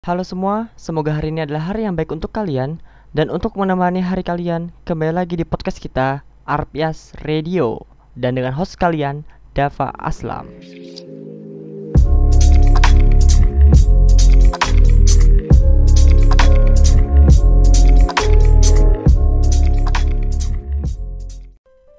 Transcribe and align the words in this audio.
Halo 0.00 0.24
semua, 0.24 0.72
semoga 0.80 1.12
hari 1.12 1.28
ini 1.28 1.44
adalah 1.44 1.60
hari 1.60 1.84
yang 1.84 1.92
baik 1.92 2.08
untuk 2.08 2.32
kalian. 2.32 2.80
Dan 3.12 3.28
untuk 3.28 3.52
menemani 3.52 4.00
hari 4.00 4.24
kalian 4.24 4.72
kembali 4.88 5.12
lagi 5.12 5.36
di 5.36 5.44
podcast 5.44 5.76
kita 5.76 6.24
Arpias 6.48 7.12
Radio. 7.28 7.84
Dan 8.16 8.40
dengan 8.40 8.56
host 8.56 8.80
kalian 8.80 9.28
Dava 9.52 9.92
Aslam. 10.00 10.48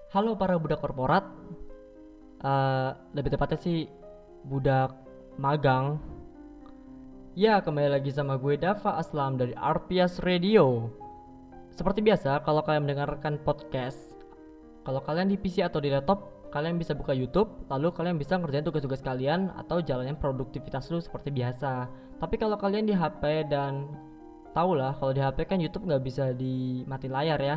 Halo 0.09 0.33
para 0.41 0.57
budak 0.57 0.81
korporat, 0.81 1.29
Eh, 2.41 2.89
lebih 3.13 3.37
tepatnya 3.37 3.61
sih 3.61 3.85
budak 4.49 4.97
magang 5.37 6.01
Ya, 7.31 7.63
kembali 7.63 7.95
lagi 7.95 8.11
sama 8.11 8.35
gue 8.35 8.59
Dava 8.59 8.99
Aslam 8.99 9.39
dari 9.39 9.55
Arpias 9.55 10.19
Radio. 10.19 10.91
Seperti 11.71 12.03
biasa, 12.03 12.43
kalau 12.43 12.59
kalian 12.59 12.83
mendengarkan 12.83 13.39
podcast, 13.39 14.19
kalau 14.83 14.99
kalian 14.99 15.31
di 15.31 15.39
PC 15.39 15.63
atau 15.63 15.79
di 15.79 15.87
laptop, 15.87 16.51
kalian 16.51 16.75
bisa 16.75 16.91
buka 16.91 17.15
YouTube, 17.15 17.47
lalu 17.71 17.87
kalian 17.95 18.19
bisa 18.19 18.35
ngerjain 18.35 18.67
tugas-tugas 18.67 18.99
kalian 18.99 19.47
atau 19.55 19.79
jalanin 19.79 20.19
produktivitas 20.19 20.91
lu 20.91 20.99
seperti 20.99 21.31
biasa. 21.31 21.87
Tapi 22.19 22.35
kalau 22.35 22.59
kalian 22.59 22.83
di 22.83 22.91
HP 22.91 23.47
dan 23.47 23.87
tau 24.51 24.75
lah, 24.75 24.91
kalau 24.99 25.15
di 25.15 25.23
HP 25.23 25.47
kan 25.47 25.63
YouTube 25.63 25.87
nggak 25.87 26.03
bisa 26.03 26.35
dimati 26.35 27.07
layar 27.07 27.39
ya. 27.39 27.55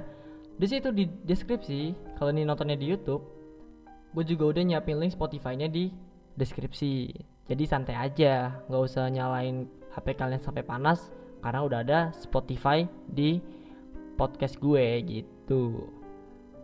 Di 0.54 0.70
situ 0.70 0.94
di 0.94 1.10
deskripsi, 1.26 2.14
kalau 2.14 2.30
ini 2.30 2.46
nontonnya 2.46 2.78
di 2.78 2.94
YouTube, 2.94 3.26
gue 4.14 4.22
juga 4.22 4.54
udah 4.54 4.62
nyiapin 4.70 5.02
link 5.02 5.18
Spotify-nya 5.18 5.66
di 5.66 5.90
deskripsi 6.38 7.33
jadi 7.44 7.64
santai 7.68 7.96
aja 7.96 8.64
nggak 8.68 8.82
usah 8.88 9.12
nyalain 9.12 9.68
HP 9.92 10.16
kalian 10.16 10.40
sampai 10.40 10.64
panas 10.64 11.12
karena 11.44 11.60
udah 11.60 11.78
ada 11.84 12.00
Spotify 12.16 12.88
di 13.04 13.36
podcast 14.16 14.56
gue 14.56 15.04
gitu. 15.04 15.92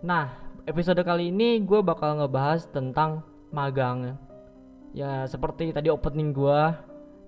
Nah 0.01 0.33
episode 0.65 1.05
kali 1.05 1.29
ini 1.29 1.61
gue 1.61 1.85
bakal 1.85 2.17
ngebahas 2.25 2.65
tentang 2.73 3.21
magang. 3.53 4.17
Ya 4.97 5.29
seperti 5.29 5.71
tadi 5.71 5.93
opening 5.93 6.33
gue 6.33 6.61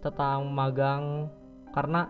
tentang 0.01 0.49
magang 0.49 1.29
karena 1.77 2.09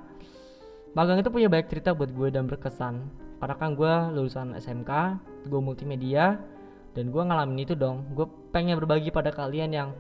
magang 0.95 1.19
itu 1.19 1.29
punya 1.29 1.51
banyak 1.51 1.69
cerita 1.69 1.91
buat 1.91 2.15
gue 2.15 2.29
dan 2.31 2.47
berkesan. 2.47 3.03
Karena 3.43 3.59
kan 3.59 3.75
gue 3.75 3.95
lulusan 4.15 4.55
SMK 4.55 4.91
gue 5.51 5.61
multimedia 5.61 6.39
dan 6.95 7.11
gue 7.11 7.23
ngalamin 7.23 7.67
itu 7.67 7.75
dong. 7.75 8.07
Gue 8.15 8.31
pengen 8.55 8.79
berbagi 8.79 9.11
pada 9.11 9.35
kalian 9.35 9.75
yang 9.75 9.91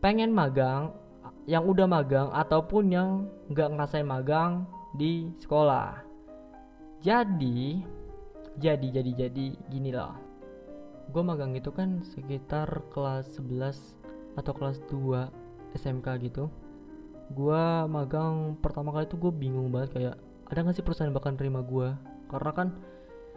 pengen 0.00 0.32
magang 0.32 0.96
yang 1.44 1.64
udah 1.68 1.84
magang 1.84 2.28
ataupun 2.32 2.84
yang 2.92 3.08
nggak 3.52 3.68
ngerasain 3.72 4.08
magang 4.08 4.64
di 4.96 5.32
sekolah. 5.40 6.00
Jadi 7.00 7.80
jadi 8.60 8.86
jadi 9.00 9.10
jadi 9.28 9.46
gini 9.68 9.92
loh. 9.92 10.16
Gue 11.12 11.22
magang 11.24 11.56
itu 11.56 11.72
kan 11.72 12.04
sekitar 12.04 12.68
kelas 12.92 13.40
11 13.40 14.36
atau 14.36 14.52
kelas 14.52 14.78
2 14.88 15.76
SMK 15.76 16.06
gitu. 16.28 16.48
Gue 17.32 17.64
magang 17.86 18.58
pertama 18.58 18.90
kali 18.90 19.06
itu 19.06 19.16
gue 19.16 19.32
bingung 19.32 19.70
banget 19.70 19.90
kayak 19.96 20.16
ada 20.50 20.66
gak 20.66 20.74
sih 20.74 20.84
perusahaan 20.84 21.14
bakal 21.14 21.38
nerima 21.38 21.62
gue 21.62 21.94
karena 22.26 22.50
kan 22.50 22.68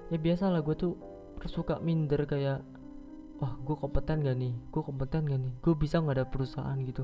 ya 0.09 0.17
biasa 0.17 0.49
lah 0.49 0.65
gue 0.65 0.73
tuh 0.73 0.93
suka 1.45 1.77
minder 1.77 2.25
kayak 2.25 2.65
wah 3.43 3.51
gue 3.59 3.75
kompeten 3.75 4.23
gak 4.23 4.39
nih? 4.39 4.55
Gue 4.71 4.81
kompeten 4.87 5.27
gak 5.27 5.39
nih? 5.43 5.53
Gue 5.59 5.75
bisa 5.75 5.99
nggak 5.99 6.23
ada 6.23 6.25
perusahaan 6.31 6.79
gitu? 6.79 7.03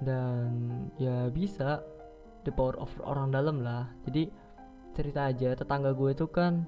Dan 0.00 0.48
ya 0.96 1.28
bisa 1.28 1.84
the 2.48 2.52
power 2.52 2.80
of 2.80 2.88
orang 3.04 3.28
dalam 3.28 3.60
lah. 3.60 3.84
Jadi 4.08 4.32
cerita 4.96 5.28
aja 5.28 5.52
tetangga 5.52 5.92
gue 5.92 6.16
itu 6.16 6.24
kan 6.32 6.64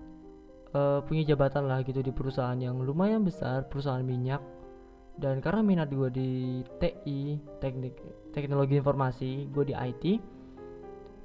uh, 0.77 1.01
punya 1.01 1.25
jabatan 1.25 1.65
lah 1.65 1.81
gitu 1.81 2.05
di 2.05 2.13
perusahaan 2.13 2.61
yang 2.61 2.77
lumayan 2.85 3.25
besar 3.25 3.65
perusahaan 3.73 4.05
minyak. 4.05 4.45
Dan 5.17 5.41
karena 5.41 5.65
minat 5.65 5.89
gue 5.89 6.13
di 6.13 6.31
TI 6.79 7.41
teknik 7.59 7.97
teknologi 8.37 8.79
informasi 8.79 9.51
gue 9.51 9.65
di 9.73 9.75
IT 9.75 10.05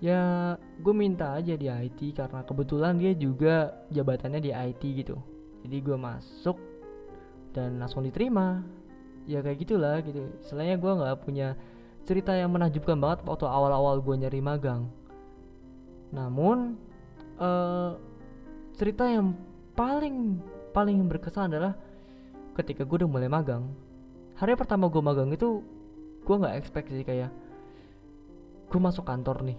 ya 0.04 0.52
gue 0.58 0.92
minta 0.92 1.38
aja 1.40 1.56
di 1.56 1.72
IT 1.72 2.18
karena 2.18 2.44
kebetulan 2.44 3.00
dia 3.00 3.16
juga 3.16 3.72
jabatannya 3.94 4.42
di 4.44 4.52
IT 4.52 4.82
gitu. 5.06 5.16
Jadi 5.64 5.78
gue 5.80 5.96
masuk 5.96 6.73
dan 7.54 7.78
langsung 7.80 8.04
diterima. 8.04 8.66
Ya 9.24 9.40
kayak 9.40 9.64
gitulah 9.64 10.04
gitu. 10.04 10.28
Selainnya 10.44 10.76
gue 10.76 10.92
nggak 10.92 11.16
punya 11.24 11.56
cerita 12.04 12.36
yang 12.36 12.52
menakjubkan 12.52 13.00
banget 13.00 13.24
waktu 13.24 13.48
awal-awal 13.48 14.04
gue 14.04 14.16
nyari 14.20 14.44
magang. 14.44 14.92
Namun 16.12 16.76
uh, 17.40 17.96
cerita 18.76 19.08
yang 19.08 19.32
paling 19.78 20.44
paling 20.76 21.00
berkesan 21.08 21.54
adalah 21.54 21.78
ketika 22.60 22.84
gue 22.84 23.06
udah 23.06 23.10
mulai 23.10 23.32
magang. 23.32 23.72
Hari 24.36 24.60
pertama 24.60 24.92
gue 24.92 25.00
magang 25.00 25.32
itu 25.32 25.64
gue 26.24 26.36
nggak 26.36 26.58
expect 26.60 26.92
sih 26.92 27.06
kayak 27.08 27.32
gue 28.68 28.80
masuk 28.82 29.08
kantor 29.08 29.46
nih. 29.48 29.58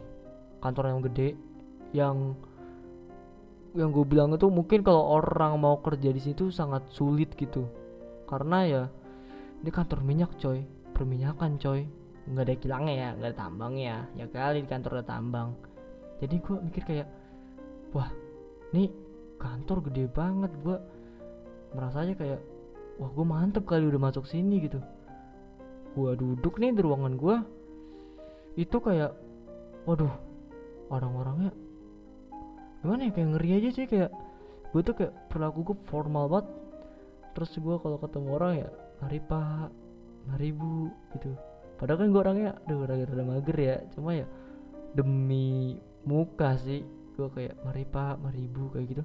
Kantor 0.60 0.84
yang 0.93 1.00
gede 1.00 1.28
yang 1.94 2.16
yang 3.75 3.91
gue 3.91 4.06
bilang 4.06 4.31
itu 4.34 4.47
mungkin 4.53 4.87
kalau 4.87 5.19
orang 5.19 5.59
mau 5.59 5.83
kerja 5.83 6.15
di 6.15 6.22
situ 6.22 6.54
sangat 6.54 6.87
sulit 6.94 7.34
gitu 7.34 7.66
karena 8.25 8.59
ya 8.65 8.83
ini 9.65 9.71
kantor 9.73 10.05
minyak 10.05 10.33
coy. 10.37 10.65
Perminyakan 10.95 11.57
coy. 11.57 11.89
Nggak 12.29 12.45
ada 12.45 12.55
kilangnya 12.61 12.95
ya 12.95 13.09
nggak 13.17 13.31
ada 13.33 13.39
tambang 13.39 13.75
ya. 13.81 14.05
Ya 14.17 14.27
kali 14.29 14.65
di 14.65 14.69
kantor 14.69 15.01
ada 15.01 15.07
tambang. 15.09 15.57
Jadi 16.21 16.37
gue 16.41 16.57
mikir 16.61 16.83
kayak 16.84 17.09
wah 17.97 18.09
ini 18.73 18.93
kantor 19.41 19.89
gede 19.91 20.05
banget. 20.13 20.53
Gue 20.61 20.77
merasa 21.75 22.05
aja 22.05 22.15
kayak 22.15 22.41
wah 23.01 23.11
gue 23.11 23.27
mantep 23.27 23.65
kali 23.67 23.89
udah 23.89 24.01
masuk 24.01 24.29
sini 24.29 24.63
gitu. 24.63 24.79
Gue 25.95 26.13
duduk 26.19 26.61
nih 26.61 26.75
di 26.75 26.83
ruangan 26.83 27.15
gue 27.17 27.37
itu 28.55 28.77
kayak 28.79 29.11
waduh 29.84 30.15
orang-orangnya 30.89 31.51
gimana 32.84 33.09
ya? 33.09 33.13
Kayak 33.17 33.29
ngeri 33.34 33.51
aja 33.59 33.71
sih 33.73 33.87
kayak 33.89 34.11
gue 34.71 34.81
tuh 34.84 34.95
kayak 34.95 35.13
perilaku 35.33 35.73
gue 35.73 35.77
formal 35.89 36.29
banget 36.29 36.47
terus 37.34 37.50
gue 37.59 37.77
kalau 37.83 37.99
ketemu 37.99 38.28
orang 38.39 38.53
ya 38.65 38.69
mari 39.03 39.19
pak. 39.21 39.69
Mari 40.31 40.49
bu. 40.55 40.89
Gitu. 41.12 41.34
Padahal 41.77 41.99
kan 42.00 42.09
gue 42.15 42.21
orangnya 42.22 42.50
aduh 42.65 42.87
rada-rada 42.87 43.25
mager 43.27 43.56
ya. 43.59 43.77
Cuma 43.93 44.15
ya 44.17 44.27
demi 44.95 45.77
muka 46.06 46.56
sih 46.62 46.87
gue 47.19 47.28
kayak 47.34 47.59
mari 47.67 47.84
pak. 47.84 48.17
Mari 48.22 48.47
bu. 48.49 48.71
Kayak 48.72 48.87
gitu. 48.97 49.05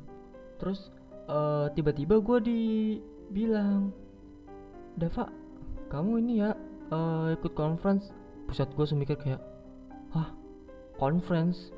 Terus 0.62 0.80
uh, 1.28 1.68
tiba-tiba 1.74 2.22
gue 2.22 2.38
dibilang 2.46 3.92
Dava 5.00 5.32
kamu 5.90 6.12
ini 6.24 6.34
ya 6.46 6.54
uh, 6.94 7.34
ikut 7.34 7.58
conference. 7.58 8.14
Pusat 8.48 8.70
gue 8.78 8.86
semikir 8.86 9.18
kayak 9.18 9.42
hah? 10.14 10.32
Conference? 11.02 11.74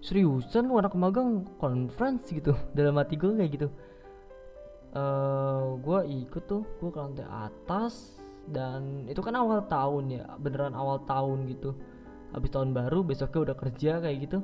Seriusan 0.00 0.66
lu 0.66 0.80
anak 0.80 0.96
magang 0.96 1.44
conference? 1.60 2.32
Gitu. 2.32 2.56
Dalam 2.72 2.96
hati 2.96 3.14
gue 3.20 3.36
kayak 3.36 3.52
gitu 3.54 3.68
uh, 4.94 4.98
eh, 4.98 5.64
gue 5.80 6.00
ikut 6.26 6.42
tuh 6.46 6.62
gue 6.82 6.90
ke 6.90 6.98
lantai 6.98 7.26
atas 7.26 8.18
dan 8.50 9.06
itu 9.06 9.22
kan 9.22 9.38
awal 9.38 9.62
tahun 9.70 10.10
ya 10.10 10.24
beneran 10.40 10.74
awal 10.74 11.02
tahun 11.06 11.46
gitu. 11.50 11.76
Habis 12.30 12.50
tahun 12.54 12.70
baru 12.74 13.02
besoknya 13.02 13.50
udah 13.50 13.56
kerja 13.58 13.92
kayak 14.02 14.18
gitu. 14.26 14.38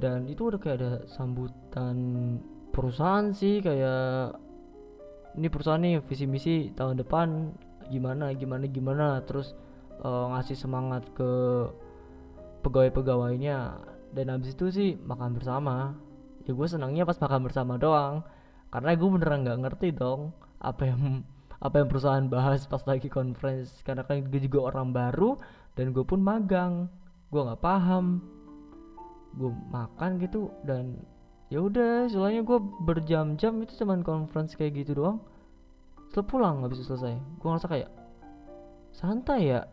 Dan 0.00 0.28
itu 0.28 0.48
udah 0.48 0.60
kayak 0.60 0.76
ada 0.80 0.92
sambutan 1.08 1.96
perusahaan 2.74 3.32
sih 3.32 3.62
kayak 3.64 4.36
ini 5.34 5.46
perusahaan 5.50 5.80
nih 5.82 6.02
visi 6.04 6.26
misi 6.28 6.54
tahun 6.74 7.00
depan 7.00 7.52
gimana 7.88 8.32
gimana 8.36 8.64
gimana? 8.68 9.06
Terus 9.24 9.56
uh, 10.04 10.32
ngasih 10.36 10.56
semangat 10.56 11.04
ke 11.16 11.32
pegawai-pegawainya. 12.64 13.76
Dan 14.14 14.30
habis 14.30 14.54
itu 14.54 14.70
sih 14.70 14.90
makan 15.00 15.36
bersama. 15.36 15.96
Ya 16.44 16.52
gue 16.52 16.68
senangnya 16.68 17.08
pas 17.08 17.16
makan 17.16 17.40
bersama 17.44 17.80
doang 17.80 18.24
karena 18.74 18.90
gue 18.98 19.06
beneran 19.06 19.46
nggak 19.46 19.60
ngerti 19.62 19.94
dong 19.94 20.34
apa 20.58 20.82
yang 20.90 21.22
apa 21.62 21.80
yang 21.80 21.88
perusahaan 21.88 22.26
bahas 22.28 22.66
pas 22.66 22.82
lagi 22.84 23.06
conference. 23.06 23.80
Karena 23.86 24.02
kan 24.02 24.20
gue 24.26 24.40
juga 24.42 24.74
orang 24.74 24.90
baru 24.92 25.40
dan 25.78 25.96
gue 25.96 26.02
pun 26.02 26.18
magang. 26.18 26.90
Gue 27.32 27.40
nggak 27.40 27.62
paham. 27.62 28.20
Gue 29.38 29.54
makan 29.70 30.18
gitu 30.18 30.50
dan 30.66 30.98
ya 31.48 31.62
udah 31.62 32.10
soalnya 32.10 32.42
gue 32.42 32.58
berjam-jam 32.84 33.62
itu 33.62 33.72
cuman 33.80 34.02
conference 34.02 34.58
kayak 34.58 34.84
gitu 34.84 34.98
doang. 34.98 35.22
Setelah 36.12 36.26
pulang 36.26 36.54
nggak 36.60 36.72
bisa 36.76 36.82
selesai. 36.90 37.14
Gue 37.40 37.48
ngerasa 37.48 37.68
kayak 37.70 37.90
santai 38.90 39.54
ya. 39.54 39.64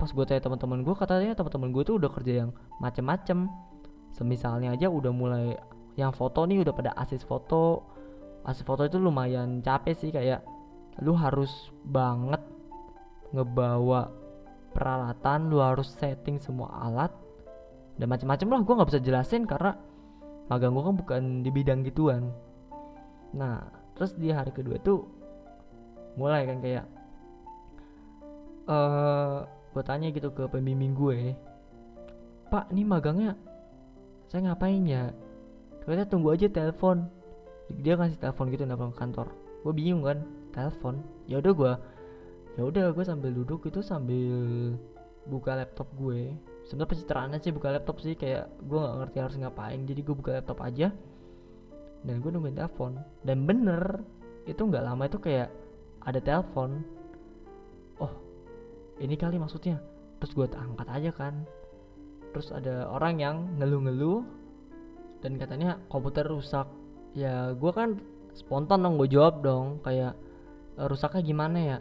Pas 0.00 0.10
gue 0.10 0.24
tanya 0.26 0.42
teman-teman 0.42 0.82
gue 0.82 0.94
katanya 0.98 1.36
teman-teman 1.38 1.70
gue 1.70 1.82
tuh 1.86 1.94
udah 2.02 2.10
kerja 2.10 2.32
yang 2.46 2.50
macem-macem. 2.82 3.46
Semisalnya 4.10 4.74
aja 4.74 4.90
udah 4.90 5.12
mulai 5.14 5.54
yang 5.94 6.10
foto 6.10 6.42
nih 6.46 6.66
udah 6.66 6.74
pada 6.74 6.90
asis 6.98 7.22
foto 7.22 7.97
asli 8.48 8.64
foto 8.64 8.88
itu 8.88 8.96
lumayan 8.96 9.60
capek 9.60 9.92
sih 9.92 10.08
kayak 10.08 10.40
lu 11.04 11.12
harus 11.12 11.68
banget 11.84 12.40
ngebawa 13.36 14.08
peralatan 14.72 15.52
lu 15.52 15.60
harus 15.60 15.92
setting 16.00 16.40
semua 16.40 16.72
alat 16.80 17.12
dan 18.00 18.08
macam-macam 18.08 18.48
lah 18.48 18.60
gue 18.64 18.74
nggak 18.80 18.88
bisa 18.88 19.04
jelasin 19.04 19.44
karena 19.44 19.76
magang 20.48 20.72
gue 20.72 20.80
kan 20.80 20.96
bukan 20.96 21.22
di 21.44 21.50
bidang 21.52 21.84
gituan. 21.84 22.32
Nah 23.36 23.68
terus 23.92 24.16
di 24.16 24.32
hari 24.32 24.48
kedua 24.48 24.80
tuh 24.80 25.04
mulai 26.16 26.48
kan 26.48 26.64
kayak 26.64 26.86
eh 28.68 28.72
uh, 28.72 29.44
gue 29.44 29.82
tanya 29.84 30.08
gitu 30.08 30.32
ke 30.32 30.48
pembimbing 30.48 30.96
gue 30.96 31.36
pak 32.48 32.72
ini 32.72 32.82
magangnya 32.88 33.36
saya 34.32 34.48
ngapain 34.48 34.88
ya? 34.88 35.12
Kita 35.84 36.04
tunggu 36.04 36.36
aja 36.36 36.48
telepon 36.52 37.17
dia 37.76 37.94
ngasih 38.00 38.16
telepon 38.16 38.48
gitu 38.48 38.64
nelfon 38.64 38.96
kantor. 38.96 39.28
Gue 39.64 39.72
bingung 39.76 40.04
kan 40.04 40.24
telepon. 40.56 41.04
Ya 41.28 41.40
udah 41.40 41.52
gue 41.52 41.72
ya 42.58 42.62
udah 42.66 42.90
gue 42.90 43.04
sambil 43.06 43.30
duduk 43.30 43.70
itu 43.70 43.84
sambil 43.84 44.74
buka 45.28 45.54
laptop 45.54 45.86
gue. 45.94 46.32
Sebenarnya 46.66 46.90
pencitraannya 46.90 47.38
sih 47.40 47.52
buka 47.54 47.68
laptop 47.72 48.00
sih 48.00 48.16
kayak 48.16 48.48
gue 48.64 48.78
nggak 48.78 48.96
ngerti 49.04 49.18
harus 49.20 49.36
ngapain. 49.36 49.80
Jadi 49.84 50.00
gue 50.00 50.14
buka 50.16 50.30
laptop 50.40 50.58
aja 50.64 50.88
dan 52.02 52.14
gue 52.24 52.30
nungguin 52.32 52.56
telepon. 52.56 52.96
Dan 53.22 53.44
bener 53.44 54.00
itu 54.48 54.64
nggak 54.64 54.84
lama 54.84 55.04
itu 55.04 55.20
kayak 55.20 55.52
ada 56.02 56.20
telepon. 56.24 56.80
Oh 58.00 58.12
ini 58.98 59.14
kali 59.14 59.36
maksudnya. 59.36 59.76
Terus 60.18 60.32
gue 60.34 60.46
angkat 60.50 60.88
aja 60.88 61.10
kan. 61.12 61.34
Terus 62.32 62.52
ada 62.52 62.88
orang 62.92 63.14
yang 63.20 63.36
ngeluh-ngeluh 63.56 64.20
dan 65.24 65.34
katanya 65.40 65.80
komputer 65.90 66.26
rusak 66.26 66.68
ya 67.18 67.50
gue 67.58 67.72
kan 67.74 67.98
spontan 68.30 68.86
dong 68.86 68.94
gue 69.02 69.10
jawab 69.10 69.42
dong 69.42 69.82
kayak 69.82 70.14
e, 70.78 70.82
rusaknya 70.86 71.22
gimana 71.26 71.58
ya? 71.58 71.78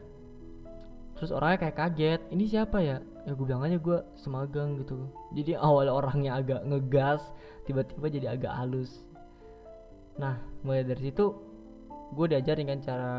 Terus 1.17 1.29
orangnya 1.33 1.69
kayak 1.69 1.77
kaget 1.77 2.21
ini 2.33 2.43
siapa 2.49 2.81
ya? 2.81 2.97
Ya 3.29 3.31
gue 3.37 3.45
bilang 3.45 3.61
aja 3.61 3.77
gue 3.77 3.99
semagang 4.17 4.81
gitu. 4.81 5.05
Jadi 5.37 5.53
awal 5.67 5.93
orangnya 5.93 6.41
agak 6.41 6.65
ngegas 6.65 7.21
tiba-tiba 7.69 8.07
jadi 8.09 8.27
agak 8.33 8.53
halus. 8.57 9.05
Nah 10.17 10.41
mulai 10.65 10.81
dari 10.81 11.13
situ 11.13 11.37
gue 12.17 12.25
diajarin 12.25 12.71
kan 12.73 12.79
cara 12.81 13.13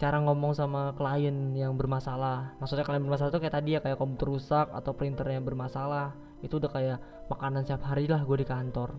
cara 0.00 0.16
ngomong 0.20 0.52
sama 0.52 0.92
klien 0.96 1.56
yang 1.56 1.80
bermasalah. 1.80 2.56
Maksudnya 2.60 2.84
klien 2.84 3.00
bermasalah 3.00 3.32
itu 3.32 3.40
kayak 3.40 3.56
tadi 3.56 3.70
ya 3.76 3.80
kayak 3.80 3.96
komputer 3.96 4.28
rusak 4.28 4.66
atau 4.68 4.92
printer 4.92 5.24
yang 5.32 5.44
bermasalah. 5.44 6.12
Itu 6.44 6.60
udah 6.60 6.68
kayak 6.68 6.98
makanan 7.32 7.64
setiap 7.64 7.88
hari 7.88 8.04
lah 8.04 8.20
gue 8.20 8.36
di 8.36 8.48
kantor 8.48 8.92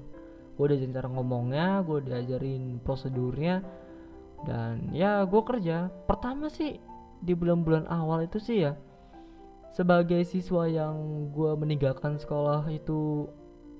gue 0.56 0.66
diajarin 0.72 0.96
cara 0.96 1.07
ngomongnya 1.12 1.84
gue 1.84 2.00
diajarin 2.07 2.80
prosedurnya 2.80 3.60
dan 4.48 4.92
ya 4.96 5.24
gue 5.28 5.42
kerja. 5.44 5.92
Pertama 6.07 6.48
sih 6.48 6.80
di 7.19 7.34
bulan-bulan 7.36 7.88
awal 7.92 8.28
itu 8.28 8.40
sih 8.40 8.68
ya 8.68 8.74
sebagai 9.75 10.24
siswa 10.24 10.72
yang 10.72 11.28
gue 11.36 11.52
meninggalkan 11.60 12.16
sekolah 12.16 12.63
itu 12.72 13.28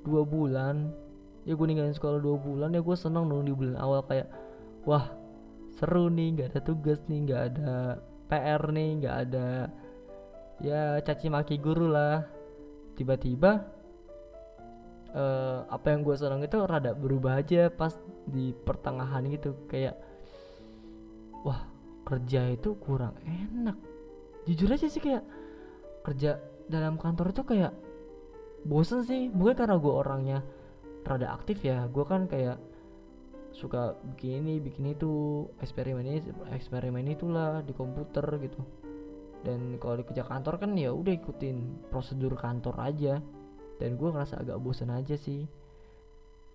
dua 0.04 0.28
bulan 0.28 0.92
ya 1.48 1.56
gue 1.56 1.66
ninggalin 1.66 1.96
sekolah 1.96 2.20
dua 2.20 2.36
bulan 2.36 2.76
ya 2.76 2.82
gue 2.84 2.98
seneng 3.00 3.32
dong 3.32 3.48
di 3.48 3.54
bulan 3.56 3.80
awal 3.80 4.04
kayak 4.04 4.28
wah 4.84 5.08
seru 5.80 6.12
nih 6.12 6.36
nggak 6.36 6.48
ada 6.52 6.62
tugas 6.64 7.00
nih 7.08 7.20
nggak 7.30 7.42
ada 7.54 8.02
PR 8.28 8.62
nih 8.74 8.90
nggak 9.00 9.16
ada 9.28 9.48
ya 10.64 11.00
caci 11.04 11.28
maki 11.28 11.60
guru 11.60 11.92
lah. 11.92 12.24
Tiba-tiba 12.96 13.75
uh, 15.16 15.64
apa 15.72 15.96
yang 15.96 16.04
gue 16.04 16.16
senang 16.20 16.44
itu 16.44 16.60
rada 16.68 16.92
berubah 16.92 17.40
aja 17.40 17.72
pas 17.72 17.96
di 18.28 18.52
pertengahan 18.52 19.24
gitu. 19.32 19.56
Kayak 19.72 19.96
wah 21.42 21.66
kerja 22.06 22.52
itu 22.52 22.76
kurang 22.78 23.16
enak. 23.24 23.80
Jujur 24.46 24.70
aja 24.70 24.86
sih 24.92 25.02
kayak 25.02 25.24
kerja 26.06 26.38
dalam 26.70 27.00
kantor 27.00 27.34
itu 27.34 27.42
kayak 27.48 27.74
bosen 28.68 29.02
sih. 29.08 29.32
Mungkin 29.32 29.56
karena 29.56 29.80
gue 29.80 29.94
orangnya 29.94 30.40
rada 31.08 31.34
aktif 31.34 31.64
ya. 31.64 31.88
Gue 31.90 32.06
kan 32.06 32.28
kayak 32.28 32.60
suka 33.56 33.96
bikin 34.04 34.44
ini 34.44 34.60
bikin 34.60 34.92
itu 34.92 35.48
eksperimen 35.64 36.04
ini 36.04 36.20
eksperimen 36.52 37.08
itulah 37.08 37.64
di 37.64 37.72
komputer 37.72 38.28
gitu. 38.44 38.62
Dan 39.46 39.78
kalau 39.78 40.02
di 40.02 40.04
kerja 40.04 40.26
kantor 40.26 40.58
kan 40.58 40.74
ya 40.76 40.92
udah 40.92 41.14
ikutin 41.14 41.88
prosedur 41.94 42.34
kantor 42.34 42.76
aja 42.82 43.22
dan 43.82 44.00
gue 44.00 44.10
ngerasa 44.10 44.42
agak 44.42 44.58
bosan 44.62 44.92
aja 44.92 45.16
sih. 45.20 45.48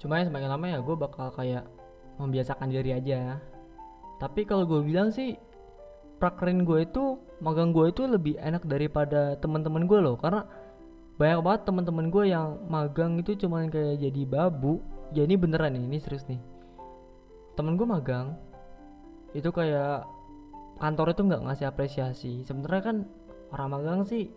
Cuma 0.00 0.16
ya 0.16 0.28
semakin 0.28 0.48
lama 0.48 0.66
ya 0.66 0.78
gue 0.80 0.96
bakal 0.96 1.28
kayak 1.36 1.68
membiasakan 2.16 2.72
diri 2.72 2.96
aja. 2.96 3.36
Tapi 4.20 4.44
kalau 4.44 4.64
gue 4.64 4.80
bilang 4.84 5.12
sih 5.12 5.36
prakerin 6.20 6.64
gue 6.64 6.84
itu 6.84 7.16
magang 7.40 7.72
gue 7.72 7.88
itu 7.88 8.04
lebih 8.04 8.36
enak 8.40 8.64
daripada 8.68 9.36
teman-teman 9.40 9.84
gue 9.84 10.00
loh. 10.00 10.16
Karena 10.16 10.44
banyak 11.20 11.40
banget 11.44 11.62
teman-teman 11.68 12.06
gue 12.08 12.24
yang 12.32 12.60
magang 12.68 13.20
itu 13.20 13.36
cuman 13.36 13.68
kayak 13.68 14.00
jadi 14.00 14.22
babu. 14.24 14.80
Ya 15.12 15.28
ini 15.28 15.36
beneran 15.36 15.76
nih 15.76 15.84
ini 15.84 15.98
serius 16.00 16.24
nih. 16.28 16.40
Temen 17.56 17.76
gue 17.76 17.84
magang 17.84 18.36
itu 19.36 19.52
kayak 19.52 20.08
kantor 20.80 21.12
itu 21.12 21.22
nggak 21.28 21.42
ngasih 21.44 21.66
apresiasi. 21.68 22.32
Sebenarnya 22.48 22.82
kan 22.82 22.96
orang 23.52 23.68
magang 23.68 24.00
sih 24.08 24.32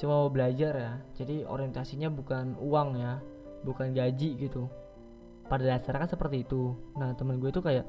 cuma 0.00 0.24
mau 0.24 0.30
belajar 0.32 0.72
ya. 0.74 0.92
Jadi 1.16 1.44
orientasinya 1.44 2.08
bukan 2.12 2.56
uang 2.58 3.00
ya 3.00 3.18
bukan 3.62 3.94
gaji 3.94 4.38
gitu. 4.38 4.66
Pada 5.46 5.66
dasarnya 5.66 6.06
kan 6.06 6.10
seperti 6.10 6.44
itu. 6.46 6.76
Nah 6.98 7.12
temen 7.16 7.38
gue 7.38 7.50
itu 7.50 7.60
kayak 7.60 7.86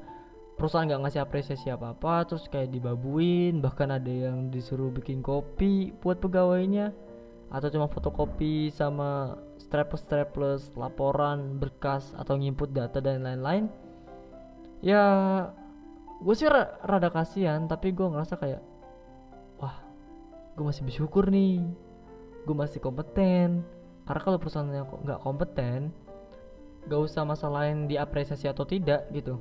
perusahaan 0.54 0.86
nggak 0.86 1.02
ngasih 1.02 1.20
apresiasi 1.22 1.66
apa 1.70 1.98
apa 1.98 2.30
terus 2.30 2.46
kayak 2.46 2.70
dibabuin 2.70 3.58
bahkan 3.58 3.90
ada 3.90 4.10
yang 4.10 4.54
disuruh 4.54 4.86
bikin 4.94 5.18
kopi 5.18 5.90
buat 5.98 6.22
pegawainya 6.22 6.94
atau 7.50 7.68
cuma 7.70 7.90
fotokopi 7.90 8.70
sama 8.70 9.38
staples 9.58 10.02
staples 10.02 10.62
laporan 10.78 11.58
berkas 11.58 12.14
atau 12.18 12.38
nginput 12.38 12.70
data 12.74 12.98
dan 12.98 13.22
lain-lain. 13.22 13.70
Ya 14.82 15.04
gue 16.22 16.34
sih 16.34 16.46
rada 16.48 17.10
kasihan 17.10 17.66
tapi 17.66 17.90
gue 17.90 18.06
ngerasa 18.06 18.38
kayak 18.38 18.62
wah 19.58 19.76
gue 20.54 20.64
masih 20.64 20.86
bersyukur 20.86 21.30
nih 21.30 21.62
gue 22.44 22.56
masih 22.56 22.78
kompeten. 22.80 23.64
Karena 24.04 24.20
kalau 24.20 24.38
perusahaannya 24.38 24.84
nggak 24.84 25.20
kompeten 25.24 25.92
gak 26.84 27.00
usah 27.00 27.24
masalahin 27.24 27.88
diapresiasi 27.88 28.48
atau 28.48 28.68
tidak 28.68 29.08
gitu. 29.12 29.40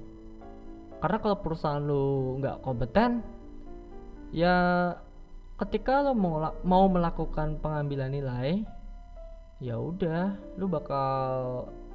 Karena 1.03 1.19
kalau 1.19 1.38
perusahaan 1.44 1.83
lu 1.83 2.39
nggak 2.39 2.63
kompeten 2.63 3.19
ya 4.31 4.55
ketika 5.59 6.01
lo 6.01 6.15
mau 6.15 6.39
mau 6.63 6.88
melakukan 6.88 7.59
pengambilan 7.59 8.15
nilai 8.15 8.63
ya 9.59 9.77
udah 9.77 10.33
lu 10.57 10.65
bakal 10.71 11.13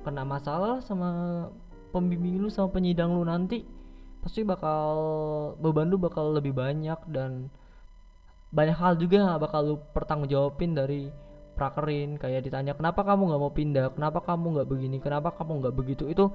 kena 0.05 0.23
masalah 0.23 0.79
sama 0.85 1.11
pembimbing 1.91 2.45
lu 2.45 2.53
sama 2.53 2.69
penyidang 2.77 3.17
lu 3.17 3.25
nanti. 3.25 3.65
Pasti 4.21 4.45
bakal 4.45 4.93
beban 5.63 5.89
lu 5.89 5.97
bakal 5.97 6.37
lebih 6.37 6.53
banyak 6.53 7.01
dan 7.09 7.49
banyak 8.49 8.77
hal 8.77 8.97
juga 8.97 9.37
gak 9.37 9.43
bakal 9.45 9.61
lu 9.65 9.77
pertanggungjawabin 9.93 10.73
dari 10.73 11.13
prakerin. 11.59 12.17
Kayak 12.17 12.47
ditanya 12.47 12.73
kenapa 12.79 13.03
kamu 13.03 13.35
nggak 13.35 13.43
mau 13.43 13.53
pindah? 13.53 13.87
Kenapa 13.93 14.23
kamu 14.23 14.47
nggak 14.57 14.69
begini? 14.71 14.97
Kenapa 15.03 15.35
kamu 15.35 15.67
nggak 15.67 15.75
begitu? 15.75 16.07
Itu 16.07 16.31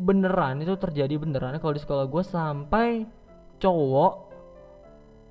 beneran 0.00 0.64
itu 0.64 0.72
terjadi 0.80 1.20
beneran 1.20 1.60
kalau 1.60 1.76
di 1.76 1.82
sekolah 1.84 2.08
gue 2.08 2.24
sampai 2.24 3.04
cowok 3.60 4.32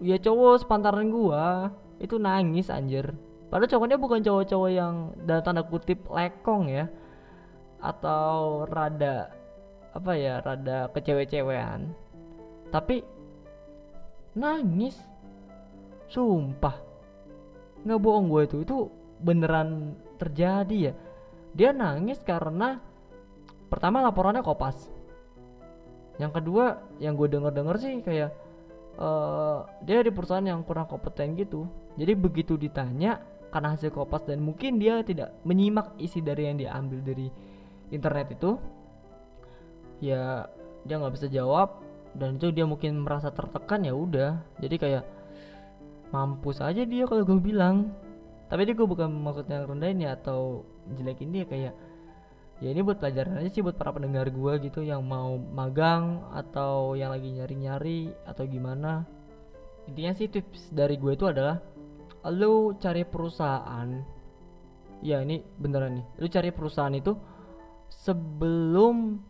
ya 0.06 0.22
cowok 0.22 0.62
sepantaran 0.62 1.10
gue 1.10 1.44
itu 2.03 2.15
nangis 2.22 2.70
anjir. 2.70 3.10
Padahal 3.50 3.65
cowoknya 3.65 3.98
bukan 3.98 4.22
cowok-cowok 4.22 4.70
yang 4.70 5.18
dalam 5.25 5.41
tanda 5.41 5.65
kutip 5.65 6.06
lekong 6.06 6.70
ya 6.70 6.86
atau 7.82 8.63
rada 8.70 9.34
apa 9.98 10.12
ya 10.13 10.38
rada 10.46 10.86
kecewe-cewean. 10.94 11.89
Tapi 12.70 13.01
nangis 14.38 15.01
sumpah. 16.10 16.75
Nggak 17.86 18.00
bohong 18.01 18.28
gue 18.28 18.42
itu. 18.46 18.58
Itu 18.66 18.78
beneran 19.22 19.96
terjadi 20.20 20.78
ya. 20.92 20.94
Dia 21.56 21.70
nangis 21.72 22.20
karena 22.25 22.82
pertama 23.70 24.01
laporannya 24.04 24.42
kopas. 24.42 24.89
Yang 26.20 26.42
kedua 26.42 26.84
yang 27.00 27.16
gue 27.16 27.32
denger 27.32 27.54
denger 27.56 27.75
sih 27.80 27.94
kayak 28.04 28.36
uh, 29.00 29.63
dia 29.86 30.04
di 30.04 30.12
perusahaan 30.12 30.44
yang 30.44 30.66
kurang 30.68 30.89
kompeten 30.89 31.38
gitu. 31.39 31.70
Jadi 31.96 32.13
begitu 32.18 32.60
ditanya 32.60 33.24
karena 33.50 33.74
hasil 33.74 33.89
kopas 33.89 34.28
dan 34.28 34.44
mungkin 34.44 34.78
dia 34.78 35.01
tidak 35.01 35.34
menyimak 35.48 35.98
isi 35.98 36.22
dari 36.22 36.46
yang 36.46 36.62
diambil 36.62 37.01
dari 37.01 37.34
internet 37.89 38.38
itu 38.38 38.62
ya 40.06 40.46
dia 40.86 40.96
nggak 41.01 41.16
bisa 41.18 41.28
jawab 41.28 41.82
dan 42.13 42.38
itu 42.38 42.54
dia 42.54 42.66
mungkin 42.66 43.01
merasa 43.01 43.32
tertekan 43.34 43.86
ya 43.88 43.94
udah. 43.96 44.42
Jadi 44.60 44.75
kayak 44.75 45.04
mampus 46.10 46.62
aja 46.62 46.84
dia 46.86 47.06
kalau 47.06 47.25
gue 47.25 47.39
bilang. 47.42 47.94
Tapi 48.50 48.66
dia 48.66 48.74
gue 48.74 48.88
bukan 48.89 49.13
maksudnya 49.13 49.62
rendahin 49.62 50.01
ya 50.01 50.18
atau 50.18 50.66
jelekin 50.98 51.30
dia 51.30 51.46
kayak 51.46 51.74
ya 52.60 52.68
ini 52.74 52.82
buat 52.82 52.98
pelajaran 52.98 53.39
aja 53.39 53.50
sih 53.54 53.62
buat 53.62 53.78
para 53.78 53.94
pendengar 53.94 54.28
gue 54.28 54.54
gitu 54.66 54.82
yang 54.82 55.06
mau 55.06 55.38
magang 55.38 56.25
atau 56.34 56.98
yang 56.98 57.13
lagi 57.13 57.30
nyari-nyari 57.30 58.10
atau 58.25 58.44
gimana. 58.50 59.06
Intinya 59.86 60.13
sih 60.18 60.28
tips 60.30 60.74
dari 60.74 60.98
gue 60.98 61.13
itu 61.13 61.30
adalah 61.30 61.62
lu 62.28 62.74
cari 62.82 63.06
perusahaan. 63.06 63.88
Ya 65.00 65.24
ini 65.24 65.39
beneran 65.62 66.01
nih. 66.01 66.06
Lu 66.20 66.28
cari 66.28 66.50
perusahaan 66.51 66.92
itu 66.92 67.16
sebelum 67.88 69.22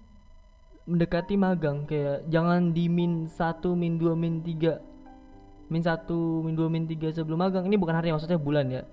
mendekati 0.89 1.38
magang. 1.38 1.86
Kayak 1.86 2.25
jangan 2.31 2.74
di 2.74 2.89
min 2.89 3.29
1, 3.29 3.62
min 3.77 4.01
2, 4.01 4.15
min 4.17 4.41
3 4.41 4.88
min 5.69 5.81
1, 5.85 6.09
min 6.45 6.53
2, 6.57 6.69
min 6.69 6.83
3 6.85 7.15
sebelum 7.21 7.39
magang. 7.39 7.65
Ini 7.65 7.77
bukan 7.77 7.95
hari 7.95 8.09
maksudnya 8.09 8.41
bulan 8.41 8.67
ya. 8.69 8.83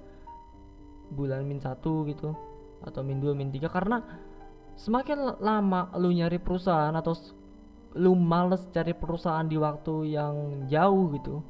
Bulan 1.13 1.45
min 1.49 1.59
1 1.61 1.81
gitu 1.83 2.37
atau 2.85 3.01
min 3.01 3.19
2, 3.19 3.33
min 3.33 3.49
3 3.49 3.67
karena 3.73 4.05
semakin 4.77 5.41
lama 5.41 5.89
lu 5.97 6.13
nyari 6.13 6.37
perusahaan 6.37 6.93
atau 6.93 7.17
lu 7.97 8.13
males 8.13 8.69
cari 8.77 8.93
perusahaan 8.93 9.49
di 9.49 9.57
waktu 9.57 10.13
yang 10.13 10.69
jauh 10.69 11.17
gitu 11.17 11.41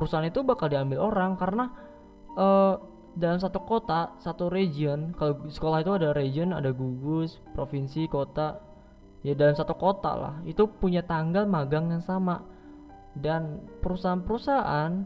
perusahaan 0.00 0.24
itu 0.24 0.40
bakal 0.40 0.72
diambil 0.72 1.12
orang. 1.12 1.36
Karena 1.36 1.68
uh, 2.40 2.80
dalam 3.12 3.36
satu 3.36 3.60
kota 3.66 4.16
satu 4.22 4.48
region 4.48 5.12
kalau 5.18 5.44
sekolah 5.50 5.84
itu 5.84 5.92
ada 5.92 6.14
region 6.14 6.56
ada 6.56 6.72
gugus 6.72 7.36
provinsi 7.52 8.08
kota. 8.08 8.56
Ya 9.20 9.36
dalam 9.36 9.52
satu 9.52 9.76
kota 9.76 10.16
lah. 10.16 10.34
Itu 10.48 10.64
punya 10.64 11.04
tanggal 11.04 11.44
magang 11.44 11.92
yang 11.92 12.00
sama 12.00 12.40
dan 13.18 13.64
perusahaan-perusahaan 13.82 15.02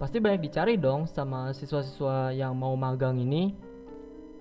pasti 0.00 0.16
banyak 0.16 0.40
dicari 0.40 0.74
dong 0.80 1.04
sama 1.10 1.52
siswa-siswa 1.52 2.32
yang 2.32 2.56
mau 2.56 2.72
magang 2.78 3.18
ini. 3.20 3.52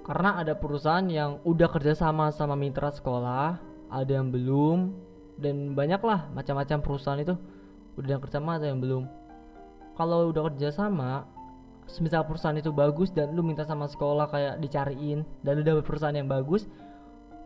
Karena 0.06 0.42
ada 0.42 0.58
perusahaan 0.58 1.06
yang 1.06 1.38
udah 1.46 1.70
kerja 1.70 1.94
sama 1.94 2.34
mitra 2.58 2.90
sekolah 2.90 3.62
ada 3.90 4.12
yang 4.12 4.34
belum 4.34 4.94
dan 5.38 5.74
banyak 5.74 6.02
lah 6.02 6.30
macam-macam 6.34 6.78
perusahaan 6.82 7.22
itu 7.22 7.38
udah 7.98 8.18
yang 8.18 8.22
kerja 8.22 8.42
sama 8.42 8.58
ada 8.58 8.70
yang 8.70 8.82
belum. 8.82 9.06
Kalau 9.98 10.32
udah 10.32 10.50
kerja 10.50 10.72
sama 10.72 11.28
semisal 11.90 12.24
perusahaan 12.26 12.56
itu 12.56 12.70
bagus 12.70 13.10
dan 13.10 13.34
lu 13.34 13.42
minta 13.42 13.66
sama 13.66 13.90
sekolah 13.90 14.30
kayak 14.30 14.62
dicariin 14.62 15.26
dan 15.42 15.60
udah 15.60 15.82
perusahaan 15.82 16.16
yang 16.16 16.30
bagus 16.30 16.70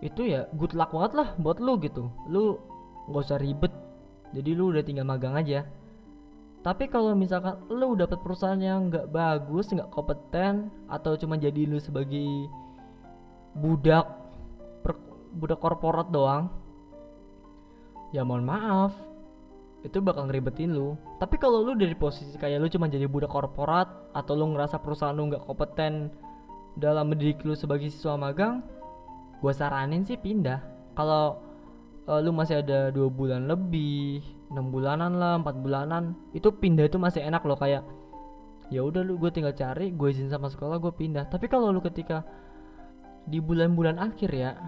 itu 0.03 0.27
ya 0.27 0.51
good 0.59 0.75
luck 0.75 0.91
banget 0.91 1.11
lah 1.15 1.27
buat 1.39 1.63
lu 1.63 1.79
gitu. 1.79 2.11
Lu 2.27 2.59
nggak 3.07 3.23
usah 3.23 3.39
ribet 3.39 3.73
jadi 4.33 4.49
lu 4.57 4.73
udah 4.73 4.83
tinggal 4.83 5.05
magang 5.05 5.37
aja. 5.37 5.63
Tapi 6.63 6.87
kalau 6.87 7.13
misalkan 7.13 7.59
lu 7.69 7.93
dapat 7.93 8.23
perusahaan 8.23 8.57
yang 8.57 8.89
nggak 8.89 9.11
bagus 9.13 9.69
nggak 9.69 9.91
kompeten 9.93 10.71
atau 10.89 11.13
cuma 11.19 11.35
jadi 11.37 11.67
lu 11.67 11.77
sebagai 11.77 12.49
budak 13.53 14.09
per, 14.81 14.97
budak 15.37 15.59
korporat 15.61 16.09
doang 16.09 16.49
ya 18.09 18.25
mohon 18.25 18.47
maaf. 18.47 18.95
Itu 19.83 19.99
bakal 19.99 20.31
ngeribetin 20.31 20.71
lu. 20.71 20.95
Tapi 21.19 21.35
kalau 21.35 21.59
lu 21.59 21.75
dari 21.75 21.93
posisi 21.93 22.33
kayak 22.39 22.63
lu 22.63 22.71
cuma 22.71 22.87
jadi 22.87 23.05
budak 23.05 23.29
korporat 23.29 23.91
atau 24.15 24.33
lu 24.33 24.55
ngerasa 24.55 24.79
perusahaan 24.79 25.13
lu 25.13 25.29
nggak 25.29 25.43
kompeten 25.43 26.09
dalam 26.73 27.11
mendidik 27.11 27.45
lu 27.45 27.53
sebagai 27.53 27.91
siswa 27.91 28.17
magang 28.17 28.65
gue 29.43 29.51
saranin 29.51 30.07
sih 30.07 30.15
pindah. 30.15 30.63
Kalau 30.95 31.43
uh, 32.07 32.19
lu 32.19 32.31
masih 32.35 32.59
ada 32.63 32.91
dua 32.91 33.07
bulan 33.07 33.47
lebih 33.47 34.23
enam 34.51 34.69
bulanan 34.69 35.17
lah 35.17 35.39
empat 35.39 35.55
bulanan. 35.59 36.15
Itu 36.35 36.53
pindah 36.53 36.87
itu 36.87 36.99
masih 36.99 37.23
enak 37.23 37.43
loh 37.47 37.57
kayak 37.57 37.83
ya 38.71 38.81
udah 38.81 39.05
lu 39.05 39.19
gue 39.19 39.29
tinggal 39.29 39.53
cari 39.53 39.93
gue 39.93 40.07
izin 40.09 40.31
sama 40.31 40.51
sekolah 40.51 40.79
gue 40.79 40.93
pindah. 40.93 41.27
Tapi 41.29 41.47
kalau 41.47 41.71
lu 41.71 41.79
ketika 41.83 42.23
di 43.23 43.39
bulan-bulan 43.39 43.99
akhir 43.99 44.29
ya 44.35 44.59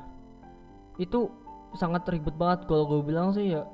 itu 0.95 1.27
sangat 1.75 2.07
ribet 2.07 2.35
banget. 2.39 2.67
Kalau 2.67 2.87
gue 2.87 3.01
bilang 3.03 3.35
sih 3.35 3.55
ya 3.55 3.67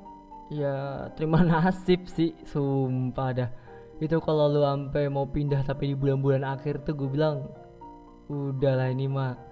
ya 0.51 0.74
terima 1.15 1.46
nasib 1.50 2.06
sih 2.10 2.34
sumpah 2.50 3.30
dah. 3.34 3.50
Itu 4.01 4.18
kalau 4.18 4.50
lu 4.50 4.65
sampai 4.65 5.06
mau 5.13 5.30
pindah 5.30 5.62
tapi 5.62 5.94
di 5.94 5.96
bulan-bulan 5.96 6.41
akhir 6.41 6.82
tuh 6.84 6.98
gue 6.98 7.10
bilang 7.10 7.46
udahlah 8.32 8.89
ini 8.89 9.06
mah 9.12 9.50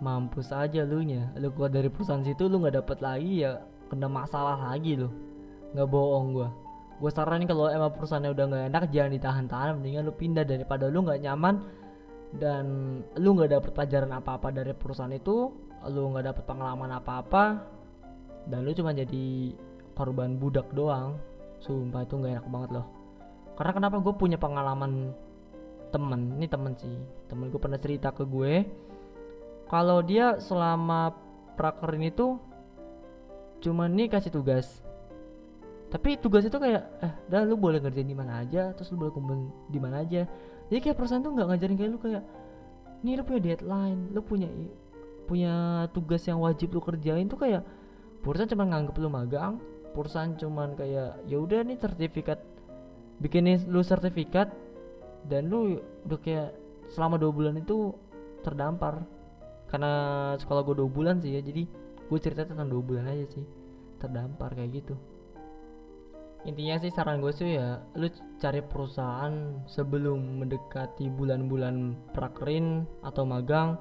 mampus 0.00 0.50
aja 0.50 0.82
lu 0.82 1.04
nya. 1.04 1.30
Lu 1.36 1.52
keluar 1.52 1.70
dari 1.70 1.92
perusahaan 1.92 2.24
situ 2.24 2.48
lu 2.48 2.60
nggak 2.64 2.80
dapet 2.80 2.98
lagi 3.04 3.44
ya 3.44 3.60
kena 3.92 4.08
masalah 4.08 4.56
lagi 4.58 4.96
lu. 4.96 5.08
Nggak 5.76 5.88
bohong 5.88 6.28
gua. 6.34 6.48
Gue 7.00 7.08
saranin 7.08 7.48
kalau 7.48 7.72
emang 7.72 7.96
perusahaannya 7.96 8.30
udah 8.32 8.44
nggak 8.44 8.64
enak 8.72 8.82
jangan 8.92 9.12
ditahan-tahan. 9.16 9.68
Mendingan 9.80 10.02
lu 10.04 10.12
pindah 10.12 10.44
daripada 10.44 10.84
lu 10.92 11.00
nggak 11.04 11.20
nyaman 11.24 11.54
dan 12.36 12.64
lu 13.16 13.28
nggak 13.36 13.56
dapet 13.56 13.70
pelajaran 13.72 14.12
apa-apa 14.12 14.48
dari 14.52 14.72
perusahaan 14.76 15.12
itu 15.12 15.48
lu 15.88 16.12
nggak 16.12 16.28
dapet 16.28 16.44
pengalaman 16.44 16.92
apa-apa 16.92 17.64
dan 18.46 18.68
lu 18.68 18.70
cuma 18.76 18.92
jadi 18.92 19.56
korban 19.96 20.36
budak 20.36 20.68
doang. 20.76 21.16
Sumpah 21.60 22.04
itu 22.04 22.16
nggak 22.16 22.32
enak 22.40 22.46
banget 22.48 22.70
loh. 22.80 22.86
Karena 23.56 23.72
kenapa 23.76 23.96
gue 24.00 24.14
punya 24.16 24.40
pengalaman 24.40 25.12
temen? 25.92 26.40
Ini 26.40 26.46
temen 26.48 26.72
sih. 26.76 26.96
Temen 27.28 27.52
gue 27.52 27.60
pernah 27.60 27.76
cerita 27.76 28.08
ke 28.12 28.24
gue 28.24 28.64
kalau 29.70 30.02
dia 30.02 30.42
selama 30.42 31.14
prakerin 31.54 32.10
itu 32.10 32.42
cuma 33.62 33.86
nih 33.86 34.10
kasih 34.10 34.34
tugas. 34.34 34.82
Tapi 35.90 36.18
tugas 36.18 36.42
itu 36.42 36.54
kayak 36.58 36.82
eh 37.02 37.14
dah 37.30 37.46
lu 37.46 37.54
boleh 37.54 37.78
ngerjain 37.78 38.06
di 38.06 38.14
mana 38.18 38.42
aja 38.42 38.74
terus 38.74 38.90
lu 38.90 39.06
boleh 39.06 39.14
kumpul 39.14 39.38
di 39.70 39.78
mana 39.78 40.02
aja. 40.02 40.26
Jadi 40.66 40.78
kayak 40.82 40.98
perusahaan 40.98 41.22
tuh 41.22 41.34
nggak 41.38 41.48
ngajarin 41.54 41.76
kayak 41.78 41.90
lu 41.94 41.98
kayak 42.02 42.22
nih 43.00 43.14
lu 43.16 43.22
punya 43.24 43.40
deadline 43.40 44.00
lu 44.12 44.20
punya 44.20 44.48
punya 45.24 45.54
tugas 45.94 46.22
yang 46.26 46.42
wajib 46.42 46.74
lu 46.74 46.82
kerjain 46.82 47.30
tuh 47.30 47.38
kayak 47.40 47.62
perusahaan 48.20 48.50
cuma 48.50 48.68
nganggep 48.68 48.94
lu 49.00 49.08
magang 49.08 49.56
perusahaan 49.96 50.34
cuman 50.36 50.76
kayak 50.76 51.22
ya 51.24 51.36
udah 51.40 51.64
nih 51.64 51.78
sertifikat 51.80 52.42
bikinin 53.22 53.62
lu 53.70 53.80
sertifikat 53.80 54.52
dan 55.28 55.48
lu 55.48 55.80
udah 56.04 56.18
kayak 56.20 56.50
selama 56.92 57.16
dua 57.16 57.32
bulan 57.32 57.56
itu 57.56 57.94
terdampar 58.44 59.04
karena 59.70 59.92
sekolah 60.36 60.66
gue 60.66 60.82
dua 60.82 60.90
bulan 60.90 61.22
sih 61.22 61.38
ya 61.38 61.40
jadi 61.40 61.62
gue 62.10 62.18
cerita 62.18 62.42
tentang 62.42 62.66
dua 62.66 62.82
bulan 62.82 63.06
aja 63.06 63.26
sih. 63.30 63.46
Terdampar 64.02 64.58
kayak 64.58 64.82
gitu. 64.82 64.94
Intinya 66.48 66.80
sih 66.80 66.90
saran 66.90 67.20
gue 67.20 67.30
sih 67.36 67.60
ya 67.60 67.84
lu 67.94 68.08
cari 68.40 68.64
perusahaan 68.64 69.60
sebelum 69.68 70.40
mendekati 70.40 71.12
bulan-bulan 71.12 71.94
prakerin 72.16 72.88
atau 73.04 73.28
magang 73.28 73.76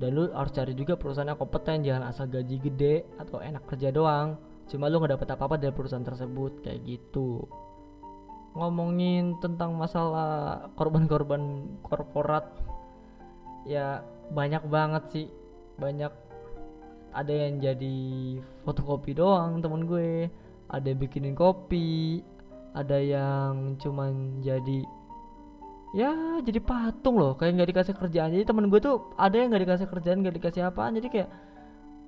dan 0.00 0.16
lu 0.16 0.32
harus 0.32 0.56
cari 0.56 0.72
juga 0.72 0.96
perusahaan 0.96 1.28
yang 1.28 1.36
kompeten 1.36 1.84
jangan 1.84 2.08
asal 2.08 2.24
gaji 2.24 2.56
gede 2.56 3.04
atau 3.20 3.44
enak 3.44 3.68
kerja 3.68 3.92
doang. 3.92 4.40
Cuma 4.72 4.88
lu 4.88 4.96
nggak 4.96 5.20
dapet 5.20 5.28
apa-apa 5.28 5.60
dari 5.60 5.74
perusahaan 5.76 6.06
tersebut 6.06 6.64
kayak 6.64 6.80
gitu. 6.88 7.44
Ngomongin 8.56 9.36
tentang 9.44 9.76
masalah 9.76 10.72
korban-korban 10.74 11.68
korporat 11.84 12.48
ya 13.68 14.00
banyak 14.30 14.62
banget 14.70 15.04
sih. 15.10 15.26
Banyak. 15.78 16.12
Ada 17.10 17.32
yang 17.34 17.58
jadi 17.58 17.96
fotokopi 18.62 19.18
doang 19.18 19.58
temen 19.58 19.84
gue. 19.84 20.30
Ada 20.70 20.94
yang 20.94 21.00
bikinin 21.02 21.34
kopi. 21.34 22.22
Ada 22.70 22.98
yang 23.02 23.74
cuman 23.82 24.38
jadi 24.46 24.86
ya 25.90 26.38
jadi 26.46 26.62
patung 26.62 27.18
loh. 27.18 27.34
Kayak 27.34 27.58
nggak 27.58 27.70
dikasih 27.74 27.94
kerjaan. 27.98 28.30
Jadi 28.30 28.46
temen 28.46 28.70
gue 28.70 28.78
tuh 28.78 29.10
ada 29.18 29.34
yang 29.34 29.50
nggak 29.50 29.64
dikasih 29.66 29.86
kerjaan 29.90 30.22
nggak 30.22 30.36
dikasih 30.38 30.62
apa 30.70 30.94
jadi 30.94 31.08
kayak 31.10 31.30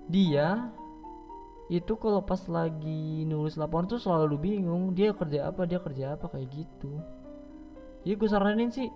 dia 0.06 0.70
itu 1.70 1.94
kalau 1.96 2.20
pas 2.20 2.42
lagi 2.52 3.24
nulis 3.24 3.56
laporan 3.56 3.88
tuh 3.88 3.96
selalu 3.96 4.36
bingung 4.36 4.92
dia 4.92 5.14
kerja 5.16 5.48
apa 5.48 5.64
dia 5.64 5.80
kerja 5.80 6.14
apa 6.14 6.30
kayak 6.30 6.46
gitu. 6.52 7.00
Jadi 8.02 8.14
gue 8.18 8.28
saranin 8.28 8.70
sih 8.70 8.86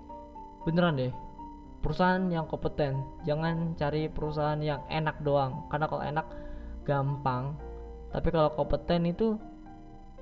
beneran 0.67 0.99
deh 0.99 1.26
perusahaan 1.87 2.19
yang 2.27 2.51
kompeten. 2.51 2.99
Jangan 3.23 3.79
cari 3.79 4.11
perusahaan 4.11 4.59
yang 4.59 4.83
enak 4.91 5.23
doang. 5.23 5.71
Karena 5.71 5.87
kalau 5.87 6.03
enak 6.03 6.27
gampang. 6.83 7.55
Tapi 8.11 8.27
kalau 8.35 8.51
kompeten 8.59 9.07
itu 9.07 9.39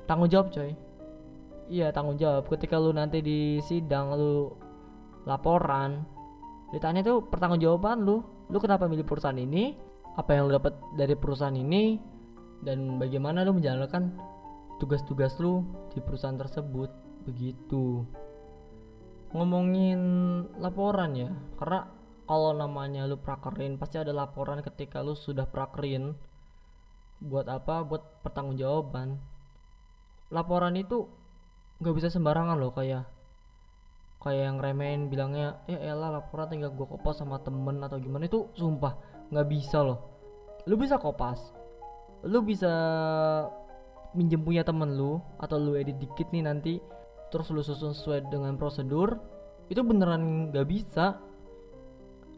tanggung 0.05 0.29
jawab 0.29 0.53
coy. 0.53 0.77
Iya 1.73 1.89
tanggung 1.97 2.21
jawab. 2.21 2.45
Ketika 2.53 2.77
lu 2.77 2.93
nanti 2.93 3.25
di 3.25 3.65
sidang 3.65 4.13
lu 4.13 4.53
laporan 5.25 6.05
ditanya 6.69 7.01
tuh 7.01 7.25
pertanggung 7.25 7.65
jawaban 7.65 8.05
lu. 8.05 8.21
Lu 8.53 8.61
kenapa 8.61 8.85
milih 8.85 9.09
perusahaan 9.09 9.41
ini? 9.41 9.73
Apa 10.21 10.37
yang 10.37 10.53
lu 10.53 10.61
dapat 10.61 10.77
dari 11.01 11.17
perusahaan 11.17 11.57
ini? 11.57 11.97
Dan 12.61 13.01
bagaimana 13.01 13.41
lu 13.41 13.57
menjalankan 13.57 14.13
tugas-tugas 14.85 15.41
lu 15.41 15.65
di 15.97 16.05
perusahaan 16.05 16.37
tersebut? 16.37 16.93
Begitu 17.25 18.05
ngomongin 19.35 20.01
laporan 20.63 21.11
ya 21.19 21.31
karena 21.59 21.91
kalau 22.25 22.57
namanya 22.57 23.05
lu 23.05 23.21
prakerin 23.21 23.77
pasti 23.77 24.01
ada 24.01 24.15
laporan 24.15 24.65
ketika 24.65 25.05
lu 25.05 25.13
sudah 25.13 25.45
prakerin. 25.45 26.17
Buat 27.21 27.47
apa? 27.53 27.85
Buat 27.85 28.25
pertanggungjawaban. 28.25 29.21
Laporan 30.33 30.75
itu 30.79 31.05
nggak 31.85 31.95
bisa 32.01 32.09
sembarangan 32.09 32.57
loh 32.57 32.73
kayak 32.73 33.05
kayak 34.25 34.43
yang 34.49 34.57
remen 34.57 35.13
bilangnya 35.13 35.61
ya 35.69 35.93
elah 35.93 36.17
laporan 36.17 36.49
tinggal 36.49 36.73
gua 36.73 36.89
kopas 36.89 37.21
sama 37.21 37.43
temen 37.45 37.77
atau 37.85 38.01
gimana. 38.01 38.25
Itu 38.25 38.49
sumpah 38.57 38.97
nggak 39.29 39.49
bisa 39.53 39.85
loh. 39.85 40.01
Lu 40.65 40.81
bisa 40.81 40.97
kopas. 40.97 41.53
Lu 42.25 42.41
bisa 42.41 42.73
minjem 44.17 44.41
punya 44.41 44.65
temen 44.65 44.97
lu 44.97 45.21
atau 45.37 45.61
lu 45.61 45.77
edit 45.77 46.01
dikit 46.01 46.33
nih 46.33 46.41
nanti 46.41 46.81
terus 47.35 47.51
lu 47.51 47.67
susun 47.67 47.91
sesuai 47.91 48.31
dengan 48.31 48.55
prosedur 48.55 49.19
itu 49.67 49.83
beneran 49.83 50.55
nggak 50.55 50.67
bisa. 50.71 51.19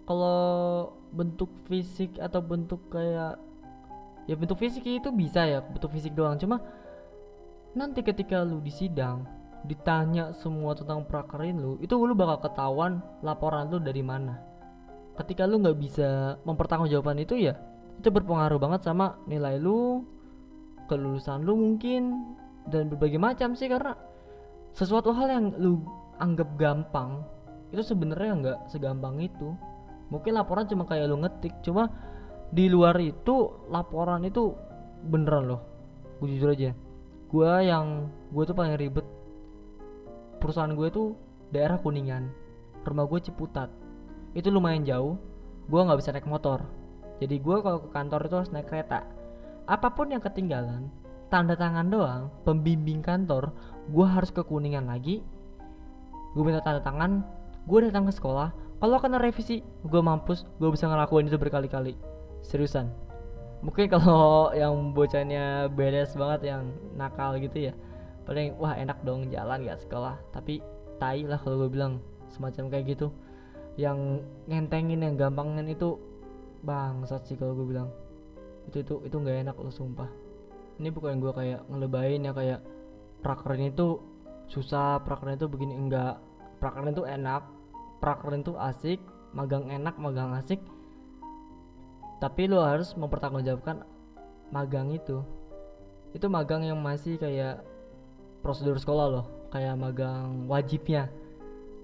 Kalau 0.09 0.88
bentuk 1.12 1.53
fisik 1.69 2.17
atau 2.17 2.41
bentuk 2.41 2.81
kayak 2.88 3.37
ya 4.25 4.35
bentuk 4.41 4.57
fisik 4.57 4.88
itu 4.88 5.12
bisa 5.12 5.45
ya 5.45 5.61
bentuk 5.61 5.93
fisik 5.93 6.17
doang. 6.17 6.41
Cuma 6.41 6.65
nanti 7.76 8.00
ketika 8.00 8.41
lu 8.41 8.65
di 8.65 8.73
sidang 8.73 9.29
ditanya 9.69 10.33
semua 10.33 10.73
tentang 10.73 11.05
prakerin 11.05 11.61
lu 11.61 11.76
itu 11.85 11.93
lu 11.93 12.17
bakal 12.17 12.49
ketahuan 12.49 13.05
laporan 13.21 13.69
lu 13.69 13.76
dari 13.76 14.00
mana. 14.00 14.41
Ketika 15.21 15.45
lu 15.45 15.61
nggak 15.61 15.76
bisa 15.76 16.41
mempertanggungjawabkan 16.49 17.21
itu 17.21 17.37
ya 17.37 17.53
itu 18.00 18.09
berpengaruh 18.09 18.57
banget 18.57 18.81
sama 18.88 19.21
nilai 19.29 19.61
lu 19.61 20.09
kelulusan 20.88 21.45
lu 21.45 21.53
mungkin 21.59 22.33
dan 22.71 22.88
berbagai 22.88 23.19
macam 23.19 23.59
sih 23.59 23.67
karena 23.67 24.06
sesuatu 24.76 25.09
hal 25.16 25.33
yang 25.33 25.47
lu 25.56 25.80
anggap 26.21 26.52
gampang 26.61 27.25
itu 27.73 27.80
sebenarnya 27.80 28.33
nggak 28.37 28.59
segampang 28.68 29.25
itu. 29.25 29.56
Mungkin 30.12 30.38
laporan 30.38 30.68
cuma 30.71 30.87
kayak 30.87 31.09
lu 31.11 31.18
ngetik 31.18 31.50
cuma 31.64 31.90
di 32.52 32.71
luar 32.71 32.95
itu 33.00 33.50
laporan 33.73 34.23
itu 34.23 34.52
beneran 35.09 35.49
loh. 35.49 35.61
Gue 36.21 36.37
jujur 36.37 36.52
aja 36.52 36.76
gue 37.26 37.52
yang 37.66 38.06
gue 38.30 38.45
tuh 38.47 38.54
paling 38.54 38.78
ribet. 38.78 39.02
Perusahaan 40.38 40.71
gue 40.76 40.88
tuh 40.92 41.16
daerah 41.50 41.80
kuningan 41.80 42.30
rumah 42.87 43.09
gue 43.09 43.18
ciputat. 43.18 43.73
Itu 44.37 44.52
lumayan 44.52 44.87
jauh 44.87 45.18
gue 45.66 45.80
nggak 45.80 45.99
bisa 45.99 46.14
naik 46.14 46.28
motor. 46.28 46.62
Jadi 47.18 47.40
gue 47.40 47.56
kalau 47.64 47.80
ke 47.80 47.88
kantor 47.90 48.28
itu 48.28 48.35
harus 48.38 48.52
naik 48.52 48.68
kereta. 48.68 49.02
Apa 49.66 49.90
pun 49.90 50.12
yang 50.12 50.23
ketinggalan 50.23 50.87
tanda 51.37 51.52
tangan 51.52 51.93
doang. 51.93 52.33
Pembimbing 52.49 53.05
kantor 53.05 53.52
gue 53.93 54.07
harus 54.09 54.33
ke 54.33 54.40
kuningan 54.40 54.88
lagi. 54.88 55.21
Gue 56.33 56.43
minta 56.49 56.64
tanda 56.64 56.81
tangan 56.81 57.21
gue 57.69 57.78
datang 57.85 58.09
ke 58.09 58.12
sekolah. 58.16 58.57
Kalau 58.81 58.97
kena 59.05 59.21
revisi 59.21 59.61
gue 59.85 60.00
mampus 60.00 60.49
gue 60.57 60.73
bisa 60.73 60.88
ngelakuin 60.88 61.28
itu 61.28 61.37
berkali-kali. 61.37 61.93
Seriusan. 62.40 62.88
Mungkin 63.61 63.93
kalau 63.93 64.49
yang 64.61 64.97
bocahnya 64.97 65.69
beres 65.69 66.16
banget 66.16 66.57
yang 66.57 66.73
nakal 66.97 67.37
gitu 67.37 67.69
ya 67.69 67.75
paling 68.26 68.59
wah 68.59 68.75
enak 68.75 68.99
dong 69.05 69.28
jalan 69.28 69.69
gak 69.69 69.85
sekolah. 69.85 70.16
Tapi 70.33 70.64
tai 70.97 71.28
lah 71.28 71.37
kalau 71.37 71.69
gue 71.69 71.71
bilang 71.76 72.00
semacam 72.33 72.73
kayak 72.73 72.97
gitu. 72.97 73.12
Yang 73.76 74.25
ngentengin 74.49 75.05
yang 75.05 75.21
gampangin 75.21 75.69
itu 75.69 76.00
bangsat 76.64 77.28
sih 77.28 77.37
kalau 77.37 77.52
gue 77.52 77.76
bilang. 77.76 77.93
Itu 78.73 78.81
itu 78.81 78.95
itu 79.05 79.14
nggak 79.21 79.45
enak 79.47 79.57
lo 79.61 79.69
sumpah 79.69 80.25
ini 80.76 80.88
bukan 80.92 81.18
gue 81.21 81.33
kayak 81.33 81.64
ngelebain 81.73 82.21
ya 82.21 82.33
kayak 82.37 82.61
prakerin 83.25 83.73
itu 83.73 84.00
susah 84.47 85.00
prakerin 85.02 85.40
itu 85.40 85.49
begini 85.49 85.75
enggak. 85.75 86.21
Prakerin 86.61 86.92
itu 86.92 87.04
enak 87.04 87.42
prakerin 88.00 88.45
itu 88.45 88.54
asik 88.56 89.00
magang 89.33 89.68
enak 89.68 89.97
magang 89.97 90.37
asik. 90.37 90.61
Tapi 92.16 92.49
lo 92.49 92.64
harus 92.64 92.97
mempertanggungjawabkan 92.97 93.85
magang 94.49 94.88
itu. 94.92 95.21
Itu 96.16 96.33
magang 96.33 96.64
yang 96.64 96.80
masih 96.80 97.21
kayak 97.21 97.61
prosedur 98.40 98.80
sekolah 98.80 99.06
loh 99.09 99.26
kayak 99.52 99.76
magang 99.76 100.49
wajibnya. 100.49 101.12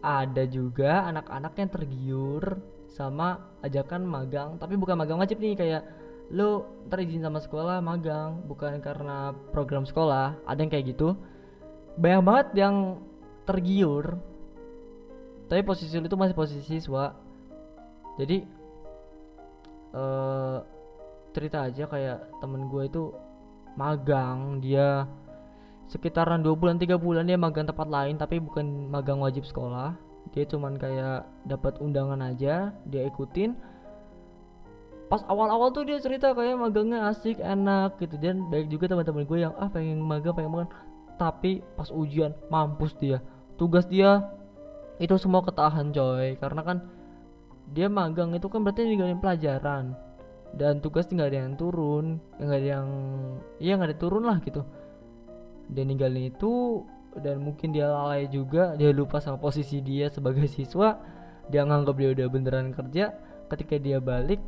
Ada 0.02 0.50
juga 0.50 1.06
anak-anak 1.08 1.52
yang 1.56 1.70
tergiur 1.70 2.44
sama 2.92 3.40
ajakan 3.64 4.04
magang 4.04 4.60
tapi 4.60 4.76
bukan 4.76 5.00
magang 5.00 5.16
wajib 5.16 5.40
nih 5.40 5.56
kayak 5.56 5.82
lu 6.30 6.62
ntar 6.86 7.02
izin 7.02 7.24
sama 7.24 7.42
sekolah 7.42 7.82
magang. 7.82 8.44
Bukan 8.46 8.78
karena 8.84 9.34
program 9.50 9.82
sekolah. 9.88 10.38
Ada 10.46 10.60
yang 10.62 10.70
kayak 10.70 10.86
gitu. 10.94 11.18
Banyak 11.98 12.22
banget 12.22 12.48
yang 12.56 12.76
tergiur. 13.48 14.16
Tapi 15.50 15.60
posisi 15.66 15.92
lu 15.98 16.06
itu 16.06 16.16
masih 16.16 16.36
posisi 16.36 16.62
siswa. 16.64 17.12
Jadi 18.16 18.44
uh, 19.96 20.62
cerita 21.32 21.64
aja 21.64 21.84
kayak 21.88 22.18
temen 22.40 22.68
gue 22.68 22.82
itu 22.88 23.12
magang. 23.76 24.60
Dia 24.64 25.04
sekitaran 25.92 26.40
dua 26.40 26.56
bulan 26.56 26.80
tiga 26.80 26.96
bulan 26.96 27.28
dia 27.28 27.36
magang 27.36 27.68
tempat 27.68 27.84
lain 27.84 28.16
tapi 28.16 28.40
bukan 28.40 28.88
magang 28.88 29.20
wajib 29.20 29.44
sekolah. 29.44 29.92
Dia 30.32 30.48
cuman 30.48 30.80
kayak 30.80 31.28
dapat 31.44 31.76
undangan 31.82 32.22
aja 32.24 32.72
dia 32.88 33.02
ikutin 33.04 33.71
pas 35.12 35.20
awal-awal 35.28 35.68
tuh 35.76 35.84
dia 35.84 36.00
cerita 36.00 36.32
kayak 36.32 36.56
magangnya 36.56 37.12
asik 37.12 37.36
enak 37.36 38.00
gitu. 38.00 38.16
Dan 38.16 38.48
baik 38.48 38.72
juga 38.72 38.88
teman-teman 38.88 39.28
gue 39.28 39.44
yang 39.44 39.52
ah 39.60 39.68
pengen 39.68 40.00
magang 40.00 40.32
pengen 40.32 40.56
magang. 40.56 40.72
Tapi 41.20 41.60
pas 41.76 41.92
ujian 41.92 42.32
mampus 42.48 42.96
dia. 42.96 43.20
Tugas 43.60 43.84
dia 43.92 44.24
itu 44.96 45.12
semua 45.20 45.44
ketahan 45.44 45.92
coy. 45.92 46.40
Karena 46.40 46.64
kan 46.64 46.88
dia 47.76 47.92
magang 47.92 48.32
itu 48.32 48.48
kan 48.48 48.64
berarti 48.64 48.88
ninggalin 48.88 49.20
pelajaran. 49.20 49.92
Dan 50.56 50.80
tugas 50.80 51.04
tinggal 51.04 51.28
ada 51.28 51.44
yang 51.44 51.60
turun 51.60 52.16
nggak 52.40 52.60
ada 52.64 52.68
yang 52.80 52.88
iya 53.60 53.76
nggak 53.76 53.92
ada 53.92 53.98
turun 54.00 54.24
lah 54.24 54.40
gitu. 54.40 54.64
Dia 55.68 55.84
ninggalin 55.84 56.32
itu 56.32 56.88
dan 57.20 57.44
mungkin 57.44 57.76
dia 57.76 57.84
lalai 57.84 58.32
juga 58.32 58.80
dia 58.80 58.88
lupa 58.96 59.20
sama 59.20 59.36
posisi 59.36 59.84
dia 59.84 60.08
sebagai 60.08 60.48
siswa. 60.56 60.96
Dia 61.52 61.68
nganggap 61.68 62.00
dia 62.00 62.16
udah 62.16 62.26
beneran 62.32 62.72
kerja. 62.72 63.12
Ketika 63.52 63.76
dia 63.76 64.00
balik 64.00 64.40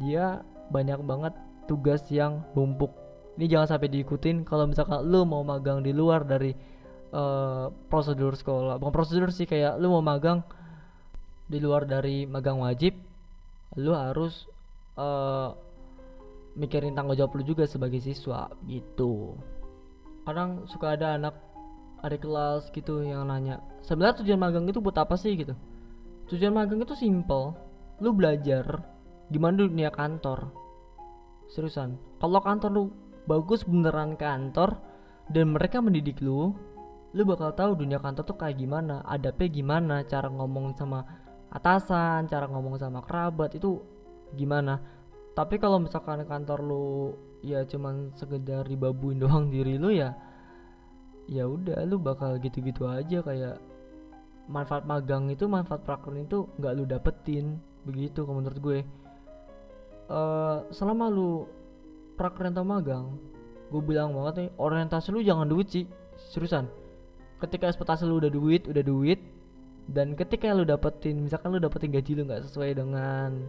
dia 0.00 0.40
banyak 0.72 1.00
banget 1.04 1.34
tugas 1.68 2.04
yang 2.08 2.44
numpuk. 2.56 2.92
Ini 3.36 3.48
jangan 3.48 3.76
sampai 3.76 3.88
diikutin 3.88 4.44
kalau 4.44 4.68
misalkan 4.68 5.04
lu 5.08 5.24
mau 5.24 5.40
magang 5.40 5.80
di 5.80 5.92
luar 5.92 6.24
dari 6.24 6.52
uh, 7.12 7.72
prosedur 7.88 8.36
sekolah. 8.36 8.76
Bukan 8.76 8.92
prosedur 8.92 9.32
sih 9.32 9.48
kayak 9.48 9.80
lu 9.80 9.92
mau 9.92 10.04
magang 10.04 10.44
di 11.48 11.60
luar 11.60 11.84
dari 11.84 12.24
magang 12.24 12.64
wajib 12.64 12.96
lu 13.76 13.92
harus 13.96 14.48
uh, 15.00 15.52
mikirin 16.56 16.92
tanggung 16.92 17.16
jawab 17.16 17.40
lu 17.40 17.44
juga 17.44 17.64
sebagai 17.64 18.00
siswa 18.00 18.52
gitu. 18.68 19.36
Kadang 20.28 20.68
suka 20.68 20.96
ada 20.96 21.16
anak 21.16 21.36
adik 22.02 22.26
kelas 22.26 22.68
gitu 22.74 23.06
yang 23.06 23.30
nanya 23.30 23.62
sebenarnya 23.86 24.20
tujuan 24.20 24.40
magang 24.40 24.66
itu 24.66 24.82
buat 24.82 24.96
apa 24.98 25.16
sih? 25.16 25.32
gitu. 25.38 25.56
Tujuan 26.28 26.52
magang 26.52 26.80
itu 26.84 26.96
simple. 26.96 27.56
Lu 28.02 28.12
belajar 28.12 28.82
gimana 29.32 29.64
dunia 29.64 29.88
kantor? 29.88 30.52
Seriusan. 31.48 31.96
Kalau 32.20 32.40
kantor 32.44 32.70
lu 32.70 32.84
bagus 33.24 33.64
beneran 33.64 34.14
kantor 34.20 34.76
dan 35.32 35.54
mereka 35.54 35.80
mendidik 35.80 36.20
lu 36.20 36.52
lu 37.12 37.22
bakal 37.28 37.52
tahu 37.52 37.76
dunia 37.76 38.00
kantor 38.00 38.24
tuh 38.24 38.36
kayak 38.40 38.56
gimana 38.56 39.04
adabnya 39.04 39.48
gimana 39.52 39.94
cara 40.08 40.32
ngomong 40.32 40.72
sama 40.72 41.04
atasan 41.52 42.24
cara 42.24 42.48
ngomong 42.48 42.80
sama 42.80 43.04
kerabat 43.04 43.56
itu 43.56 43.80
gimana. 44.32 44.80
Tapi 45.32 45.56
kalau 45.60 45.80
misalkan 45.80 46.24
kantor 46.24 46.60
lu 46.64 46.86
ya 47.44 47.64
cuman 47.68 48.12
sekedar 48.16 48.64
dibabuin 48.64 49.20
doang 49.22 49.52
diri 49.52 49.76
lu 49.76 49.92
ya 49.92 50.16
ya 51.28 51.46
udah 51.46 51.84
lu 51.84 52.00
bakal 52.00 52.40
gitu-gitu 52.40 52.88
aja. 52.88 53.20
Kayak 53.20 53.60
manfaat 54.48 54.88
magang 54.88 55.28
itu 55.30 55.46
manfaat 55.46 55.84
prakerin 55.84 56.24
itu 56.24 56.48
nggak 56.56 56.72
lu 56.74 56.84
dapetin. 56.88 57.60
Begitu 57.84 58.24
kalau 58.24 58.40
menurut 58.40 58.58
gue 58.62 58.78
uh, 60.08 60.66
selama 60.72 61.10
lu 61.12 61.46
praker 62.16 62.50
atau 62.50 62.64
magang 62.64 63.18
gue 63.72 63.82
bilang 63.82 64.12
banget 64.12 64.34
nih 64.36 64.50
orientasi 64.60 65.08
lu 65.10 65.24
jangan 65.24 65.48
duit 65.48 65.68
sih 65.72 65.88
seriusan. 66.32 66.68
Ketika 67.40 67.72
ekspektasi 67.72 68.04
lu 68.04 68.20
udah 68.20 68.28
duit 68.28 68.68
udah 68.68 68.84
duit 68.84 69.18
dan 69.88 70.14
ketika 70.14 70.52
lu 70.52 70.62
dapetin 70.62 71.24
misalkan 71.24 71.56
lu 71.56 71.58
dapetin 71.58 71.90
gaji 71.90 72.20
lu 72.20 72.28
nggak 72.28 72.44
sesuai 72.46 72.76
dengan 72.76 73.48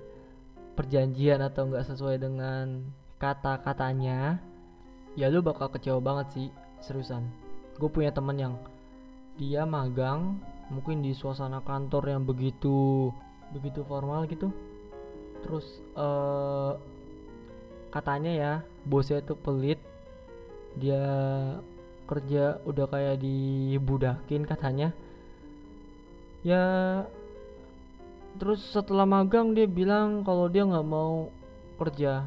perjanjian 0.74 1.44
atau 1.44 1.70
nggak 1.70 1.86
sesuai 1.86 2.18
dengan 2.18 2.88
kata-katanya 3.22 4.42
ya 5.14 5.28
lu 5.30 5.46
bakal 5.46 5.70
kecewa 5.70 6.00
banget 6.00 6.28
sih 6.34 6.48
seriusan. 6.82 7.28
Gue 7.78 7.92
punya 7.92 8.16
temen 8.16 8.40
yang 8.40 8.56
dia 9.38 9.68
magang 9.68 10.40
mungkin 10.72 11.04
di 11.04 11.12
suasana 11.12 11.60
kantor 11.62 12.16
yang 12.16 12.24
begitu 12.24 13.12
begitu 13.54 13.86
formal 13.86 14.26
gitu 14.26 14.50
terus 15.44 15.68
uh, 16.00 16.80
katanya 17.92 18.32
ya 18.32 18.54
bosnya 18.88 19.20
itu 19.22 19.36
pelit. 19.38 19.80
Dia 20.80 21.06
kerja 22.10 22.58
udah 22.66 22.86
kayak 22.90 23.22
dibudakin 23.22 24.48
katanya. 24.48 24.90
Ya 26.42 26.64
terus 28.42 28.66
setelah 28.66 29.06
magang 29.06 29.54
dia 29.54 29.70
bilang 29.70 30.26
kalau 30.26 30.50
dia 30.50 30.66
nggak 30.66 30.88
mau 30.88 31.30
kerja. 31.78 32.26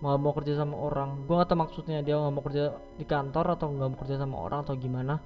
Nggak 0.00 0.20
mau 0.22 0.32
kerja 0.32 0.52
sama 0.56 0.76
orang. 0.78 1.10
Gue 1.26 1.34
nggak 1.36 1.48
tahu 1.50 1.58
maksudnya 1.58 1.98
dia 2.00 2.16
nggak 2.16 2.34
mau 2.36 2.44
kerja 2.46 2.64
di 2.96 3.04
kantor 3.04 3.58
atau 3.58 3.66
nggak 3.74 3.88
mau 3.90 3.98
kerja 3.98 4.16
sama 4.16 4.36
orang 4.38 4.62
atau 4.62 4.78
gimana. 4.78 5.18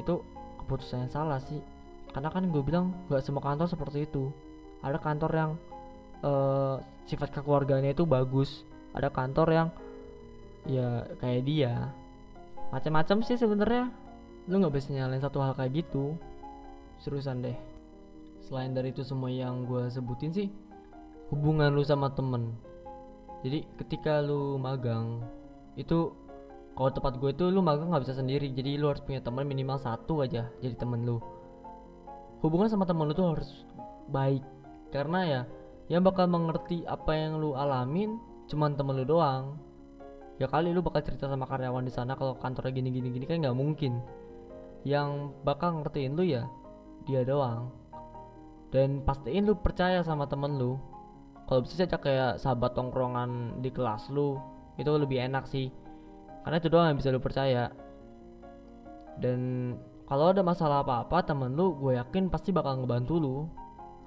Itu 0.00 0.24
keputusan 0.64 1.06
yang 1.06 1.12
salah 1.12 1.38
sih. 1.44 1.60
Karena 2.08 2.32
kan 2.32 2.48
gue 2.48 2.62
bilang 2.64 2.96
nggak 3.12 3.20
semua 3.20 3.44
kantor 3.44 3.68
seperti 3.68 4.08
itu 4.08 4.32
ada 4.82 4.98
kantor 4.98 5.30
yang 5.34 5.50
uh, 6.22 6.78
sifat 7.08 7.34
kekeluarganya 7.34 7.94
itu 7.94 8.04
bagus. 8.06 8.62
Ada 8.94 9.10
kantor 9.10 9.48
yang 9.50 9.68
ya 10.68 11.06
kayak 11.18 11.42
dia. 11.46 11.72
Macam-macam 12.70 13.24
sih 13.24 13.38
sebenarnya. 13.38 13.90
Lu 14.48 14.60
nggak 14.60 14.74
bisa 14.74 14.92
nyalain 14.92 15.20
satu 15.20 15.40
hal 15.44 15.56
kayak 15.56 15.84
gitu. 15.84 16.16
Seriusan 17.00 17.44
deh. 17.44 17.56
Selain 18.44 18.72
dari 18.72 18.94
itu 18.94 19.04
semua 19.04 19.28
yang 19.28 19.68
gue 19.68 19.92
sebutin 19.92 20.32
sih 20.32 20.48
hubungan 21.28 21.68
lu 21.72 21.84
sama 21.84 22.08
temen. 22.16 22.56
Jadi 23.44 23.68
ketika 23.76 24.24
lu 24.24 24.56
magang 24.56 25.20
itu 25.78 26.10
kalau 26.74 26.90
tempat 26.94 27.18
gue 27.18 27.30
itu 27.34 27.44
lu 27.50 27.60
magang 27.60 27.92
nggak 27.92 28.08
bisa 28.08 28.16
sendiri. 28.16 28.48
Jadi 28.50 28.80
lu 28.80 28.88
harus 28.88 29.04
punya 29.04 29.20
teman 29.20 29.44
minimal 29.44 29.76
satu 29.76 30.24
aja 30.24 30.48
jadi 30.64 30.74
temen 30.74 31.04
lu. 31.04 31.20
Hubungan 32.40 32.70
sama 32.70 32.88
temen 32.88 33.04
lu 33.10 33.14
tuh 33.14 33.36
harus 33.36 33.50
baik 34.08 34.40
karena 34.88 35.20
ya 35.24 35.40
yang 35.88 36.04
bakal 36.04 36.28
mengerti 36.28 36.84
apa 36.84 37.16
yang 37.16 37.40
lu 37.40 37.56
alamin 37.56 38.20
cuman 38.48 38.76
temen 38.76 38.96
lu 38.96 39.04
doang. 39.08 39.56
Ya 40.38 40.46
kali 40.46 40.70
lu 40.70 40.84
bakal 40.84 41.02
cerita 41.02 41.26
sama 41.26 41.48
karyawan 41.48 41.82
di 41.82 41.92
sana 41.92 42.14
kalau 42.14 42.38
kantornya 42.38 42.70
gini 42.70 42.94
gini 42.94 43.08
gini 43.10 43.24
kan 43.24 43.40
nggak 43.40 43.56
mungkin. 43.56 44.00
Yang 44.84 45.34
bakal 45.42 45.82
ngertiin 45.82 46.14
lu 46.14 46.24
ya 46.24 46.44
dia 47.08 47.24
doang. 47.24 47.72
Dan 48.68 49.00
pastiin 49.04 49.48
lu 49.48 49.56
percaya 49.56 50.04
sama 50.04 50.28
temen 50.28 50.60
lu. 50.60 50.76
Kalau 51.48 51.64
bisa 51.64 51.80
saja 51.80 51.96
kayak 51.96 52.36
sahabat 52.36 52.76
tongkrongan 52.76 53.64
di 53.64 53.72
kelas 53.72 54.12
lu 54.12 54.36
itu 54.76 54.88
lebih 54.92 55.24
enak 55.24 55.48
sih. 55.48 55.72
Karena 56.44 56.56
itu 56.60 56.68
doang 56.68 56.92
yang 56.92 56.98
bisa 57.00 57.08
lu 57.08 57.20
percaya. 57.20 57.72
Dan 59.18 59.72
kalau 60.04 60.30
ada 60.30 60.44
masalah 60.44 60.84
apa-apa 60.84 61.24
temen 61.24 61.56
lu 61.56 61.76
gue 61.80 61.96
yakin 61.96 62.28
pasti 62.32 62.52
bakal 62.54 62.84
ngebantu 62.84 63.16
lu 63.18 63.36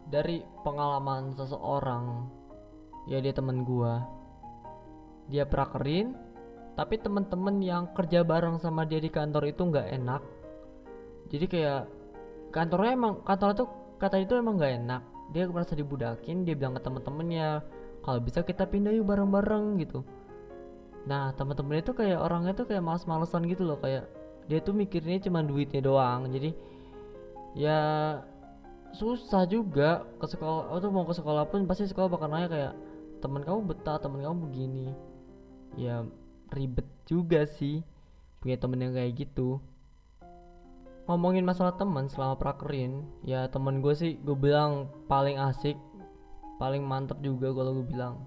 dari 0.10 0.42
pengalaman 0.66 1.36
seseorang 1.38 2.26
ya 3.10 3.22
dia 3.22 3.34
temen 3.34 3.62
gue 3.68 3.94
dia 5.32 5.46
prakerin 5.46 6.14
tapi 6.76 6.98
temen-temen 6.98 7.60
yang 7.60 7.84
kerja 7.92 8.24
bareng 8.24 8.58
sama 8.60 8.88
dia 8.88 8.98
di 9.04 9.12
kantor 9.12 9.52
itu 9.52 9.62
nggak 9.68 9.88
enak. 10.02 10.22
Jadi 11.32 11.46
kayak 11.48 11.88
kantornya 12.52 12.92
emang 12.96 13.14
kantor 13.28 13.50
itu 13.56 13.66
kata 14.00 14.18
itu 14.24 14.34
emang 14.40 14.56
nggak 14.60 14.74
enak. 14.84 15.02
Dia 15.36 15.48
merasa 15.48 15.76
dibudakin 15.76 16.44
dia 16.48 16.56
bilang 16.56 16.76
ke 16.76 16.82
temen-temennya 16.84 17.64
kalau 18.02 18.20
bisa 18.24 18.44
kita 18.44 18.68
pindah 18.68 18.92
yuk 18.96 19.08
bareng-bareng 19.08 19.80
gitu. 19.84 20.04
Nah 21.08 21.36
temen-temen 21.36 21.84
itu 21.84 21.92
kayak 21.92 22.20
orangnya 22.20 22.56
tuh 22.56 22.66
kayak 22.68 22.84
males-malesan 22.84 23.46
gitu 23.52 23.68
loh. 23.68 23.78
Kayak 23.80 24.08
dia 24.48 24.60
tuh 24.64 24.76
mikirnya 24.76 25.20
cuma 25.28 25.44
duitnya 25.44 25.84
doang. 25.84 26.32
Jadi 26.32 26.56
ya 27.56 27.80
susah 28.96 29.48
juga. 29.48 30.06
Ke 30.20 30.26
sekolah 30.28 30.72
atau 30.76 30.90
mau 30.92 31.08
ke 31.08 31.16
sekolah 31.16 31.48
pun 31.50 31.66
pasti 31.66 31.88
sekolah 31.88 32.10
bakal 32.12 32.28
nanya 32.32 32.50
kayak 32.50 32.74
teman 33.22 33.46
kamu 33.46 33.60
betah 33.72 33.98
teman 34.02 34.22
kamu 34.24 34.38
begini. 34.50 34.88
Ya 35.80 36.04
ribet 36.52 36.88
juga 37.08 37.48
sih 37.48 37.84
punya 38.44 38.58
temen 38.60 38.82
yang 38.82 38.94
kayak 38.96 39.16
gitu. 39.18 39.62
Ngomongin 41.10 41.44
masalah 41.44 41.76
teman 41.76 42.08
selama 42.08 42.38
prakerin 42.40 43.04
ya 43.26 43.50
temen 43.52 43.84
gue 43.84 43.94
sih 43.98 44.16
gue 44.22 44.38
bilang 44.38 44.88
paling 45.12 45.36
asik 45.40 45.76
paling 46.62 46.86
mantep 46.86 47.18
juga 47.20 47.52
kalau 47.52 47.82
gue 47.82 47.88
bilang. 47.88 48.22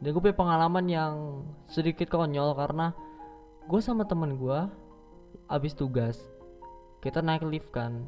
Dan 0.00 0.16
gue 0.16 0.22
punya 0.22 0.36
pengalaman 0.36 0.86
yang 0.88 1.14
sedikit 1.68 2.08
konyol 2.08 2.56
karena 2.56 2.96
gue 3.68 3.80
sama 3.84 4.08
temen 4.08 4.40
gue 4.40 4.58
abis 5.50 5.74
tugas 5.74 6.18
kita 7.02 7.22
naik 7.22 7.42
lift 7.46 7.70
kan 7.70 8.06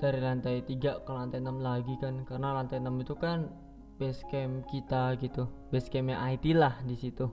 dari 0.00 0.18
lantai 0.18 0.64
3 0.64 1.04
ke 1.04 1.10
lantai 1.12 1.44
6 1.44 1.60
lagi 1.60 1.94
kan. 2.00 2.24
Karena 2.24 2.56
lantai 2.56 2.80
6 2.80 3.04
itu 3.04 3.14
kan 3.20 3.52
base 4.00 4.24
camp 4.32 4.64
kita 4.72 5.20
gitu. 5.20 5.44
Base 5.68 5.92
campnya 5.92 6.16
IT 6.32 6.56
lah 6.56 6.80
di 6.88 6.96
situ. 6.96 7.28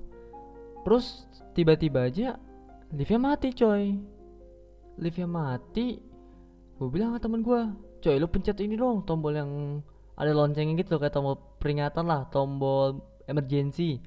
Terus 0.84 1.28
tiba-tiba 1.56 2.12
aja 2.12 2.36
liftnya 2.92 3.20
mati 3.20 3.56
coy. 3.56 3.96
Liftnya 5.00 5.28
mati 5.28 6.04
gue 6.78 6.90
bilang 6.94 7.18
ke 7.18 7.20
temen 7.24 7.42
gue 7.42 7.62
coy 8.04 8.16
lu 8.22 8.30
pencet 8.30 8.62
ini 8.62 8.78
dong 8.78 9.02
tombol 9.02 9.34
yang 9.34 9.82
ada 10.14 10.30
loncengnya 10.30 10.78
gitu 10.78 11.02
kayak 11.02 11.10
tombol 11.10 11.42
peringatan 11.58 12.06
lah 12.06 12.28
tombol 12.30 13.02
emergency. 13.28 14.04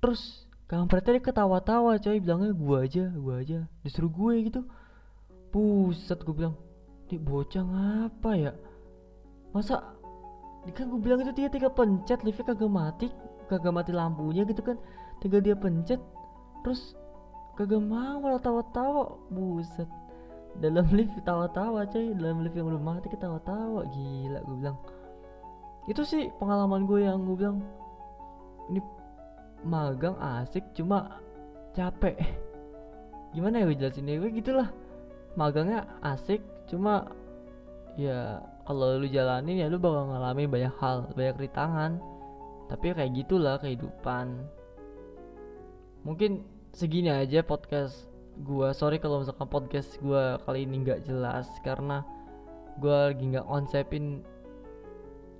Terus 0.00 0.48
kampretnya 0.66 1.20
dia 1.20 1.24
ketawa-tawa 1.24 2.00
coy 2.00 2.16
bilangnya 2.18 2.52
gue 2.56 2.76
aja 2.80 3.04
gue 3.12 3.34
aja. 3.36 3.58
Disuruh 3.84 4.12
gue 4.12 4.34
gitu. 4.48 4.60
Pusat 5.52 6.18
gue 6.24 6.34
bilang 6.34 6.56
ini 7.12 7.20
bocah 7.20 7.60
ngapa 7.60 8.30
ya? 8.40 8.52
Masa 9.52 9.84
kan 10.72 10.88
gue 10.88 10.96
bilang 10.96 11.20
itu 11.20 11.36
dia 11.36 11.52
tiga 11.52 11.68
pencet 11.68 12.24
liftnya 12.24 12.56
kagak 12.56 12.72
mati 12.72 13.12
kagak 13.52 13.68
mati 13.76 13.92
lampunya 13.92 14.48
gitu 14.48 14.64
kan. 14.64 14.80
Tinggal 15.20 15.44
dia 15.44 15.52
pencet 15.52 16.00
terus 16.64 16.96
kagak 17.60 17.84
mau 17.84 18.16
malah 18.24 18.40
tawa-tawa. 18.40 19.20
Buset. 19.28 19.84
Dalam 20.56 20.88
lift 20.96 21.12
tawa-tawa 21.28 21.84
coy. 21.84 22.16
Dalam 22.16 22.40
lift 22.48 22.56
yang 22.56 22.72
belum 22.72 22.80
mati 22.80 23.12
ketawa-tawa. 23.12 23.84
Gila 23.92 24.40
gue 24.40 24.56
bilang. 24.56 24.80
Itu 25.84 26.08
sih 26.08 26.32
pengalaman 26.40 26.88
gue 26.88 27.04
yang 27.04 27.28
gue 27.28 27.36
bilang 27.36 27.60
ini 28.72 28.80
magang 29.68 30.16
asik 30.16 30.64
cuma 30.72 31.20
capek. 31.76 32.16
Gimana 33.36 33.60
ya 33.60 33.68
gue 33.68 33.76
jelasin 33.76 34.08
gue 34.08 34.32
gitulah. 34.32 34.72
Magangnya 35.36 35.84
asik 36.00 36.40
cuma 36.72 37.04
ya 38.00 38.40
kalau 38.64 38.96
lu 38.96 39.04
jalanin 39.10 39.60
ya 39.60 39.66
lu 39.68 39.76
bakal 39.76 40.08
ngalamin 40.08 40.48
banyak 40.48 40.74
hal 40.80 41.04
banyak 41.12 41.48
rintangan. 41.48 42.00
Tapi 42.72 42.96
kayak 42.96 43.12
gitulah 43.12 43.60
kehidupan. 43.60 44.48
Mungkin 46.08 46.40
segini 46.72 47.12
aja 47.12 47.44
podcast 47.44 48.08
gua. 48.40 48.72
Sorry 48.72 48.96
kalau 48.96 49.20
misalkan 49.20 49.44
podcast 49.50 50.00
gua 50.00 50.40
kali 50.48 50.64
ini 50.64 50.88
nggak 50.88 51.04
jelas 51.04 51.52
karena 51.60 52.00
gua 52.80 53.12
lagi 53.12 53.28
nggak 53.28 53.44
konsepin 53.44 54.24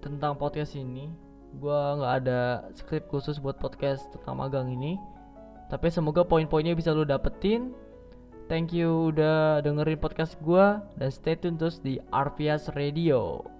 tentang 0.04 0.36
podcast 0.36 0.76
ini. 0.76 1.08
Gua 1.56 1.96
nggak 1.96 2.14
ada 2.20 2.40
skrip 2.76 3.08
khusus 3.08 3.40
buat 3.40 3.56
podcast 3.56 4.12
tentang 4.12 4.36
magang 4.36 4.68
ini. 4.68 5.00
Tapi 5.72 5.88
semoga 5.88 6.20
poin-poinnya 6.20 6.76
bisa 6.76 6.92
lu 6.92 7.08
dapetin 7.08 7.72
Thank 8.52 8.76
you 8.76 9.16
udah 9.16 9.64
dengerin 9.64 9.96
podcast 9.96 10.36
gue 10.44 10.76
dan 11.00 11.08
stay 11.08 11.40
tune 11.40 11.56
terus 11.56 11.80
di 11.80 11.96
Arvias 12.12 12.68
Radio. 12.76 13.51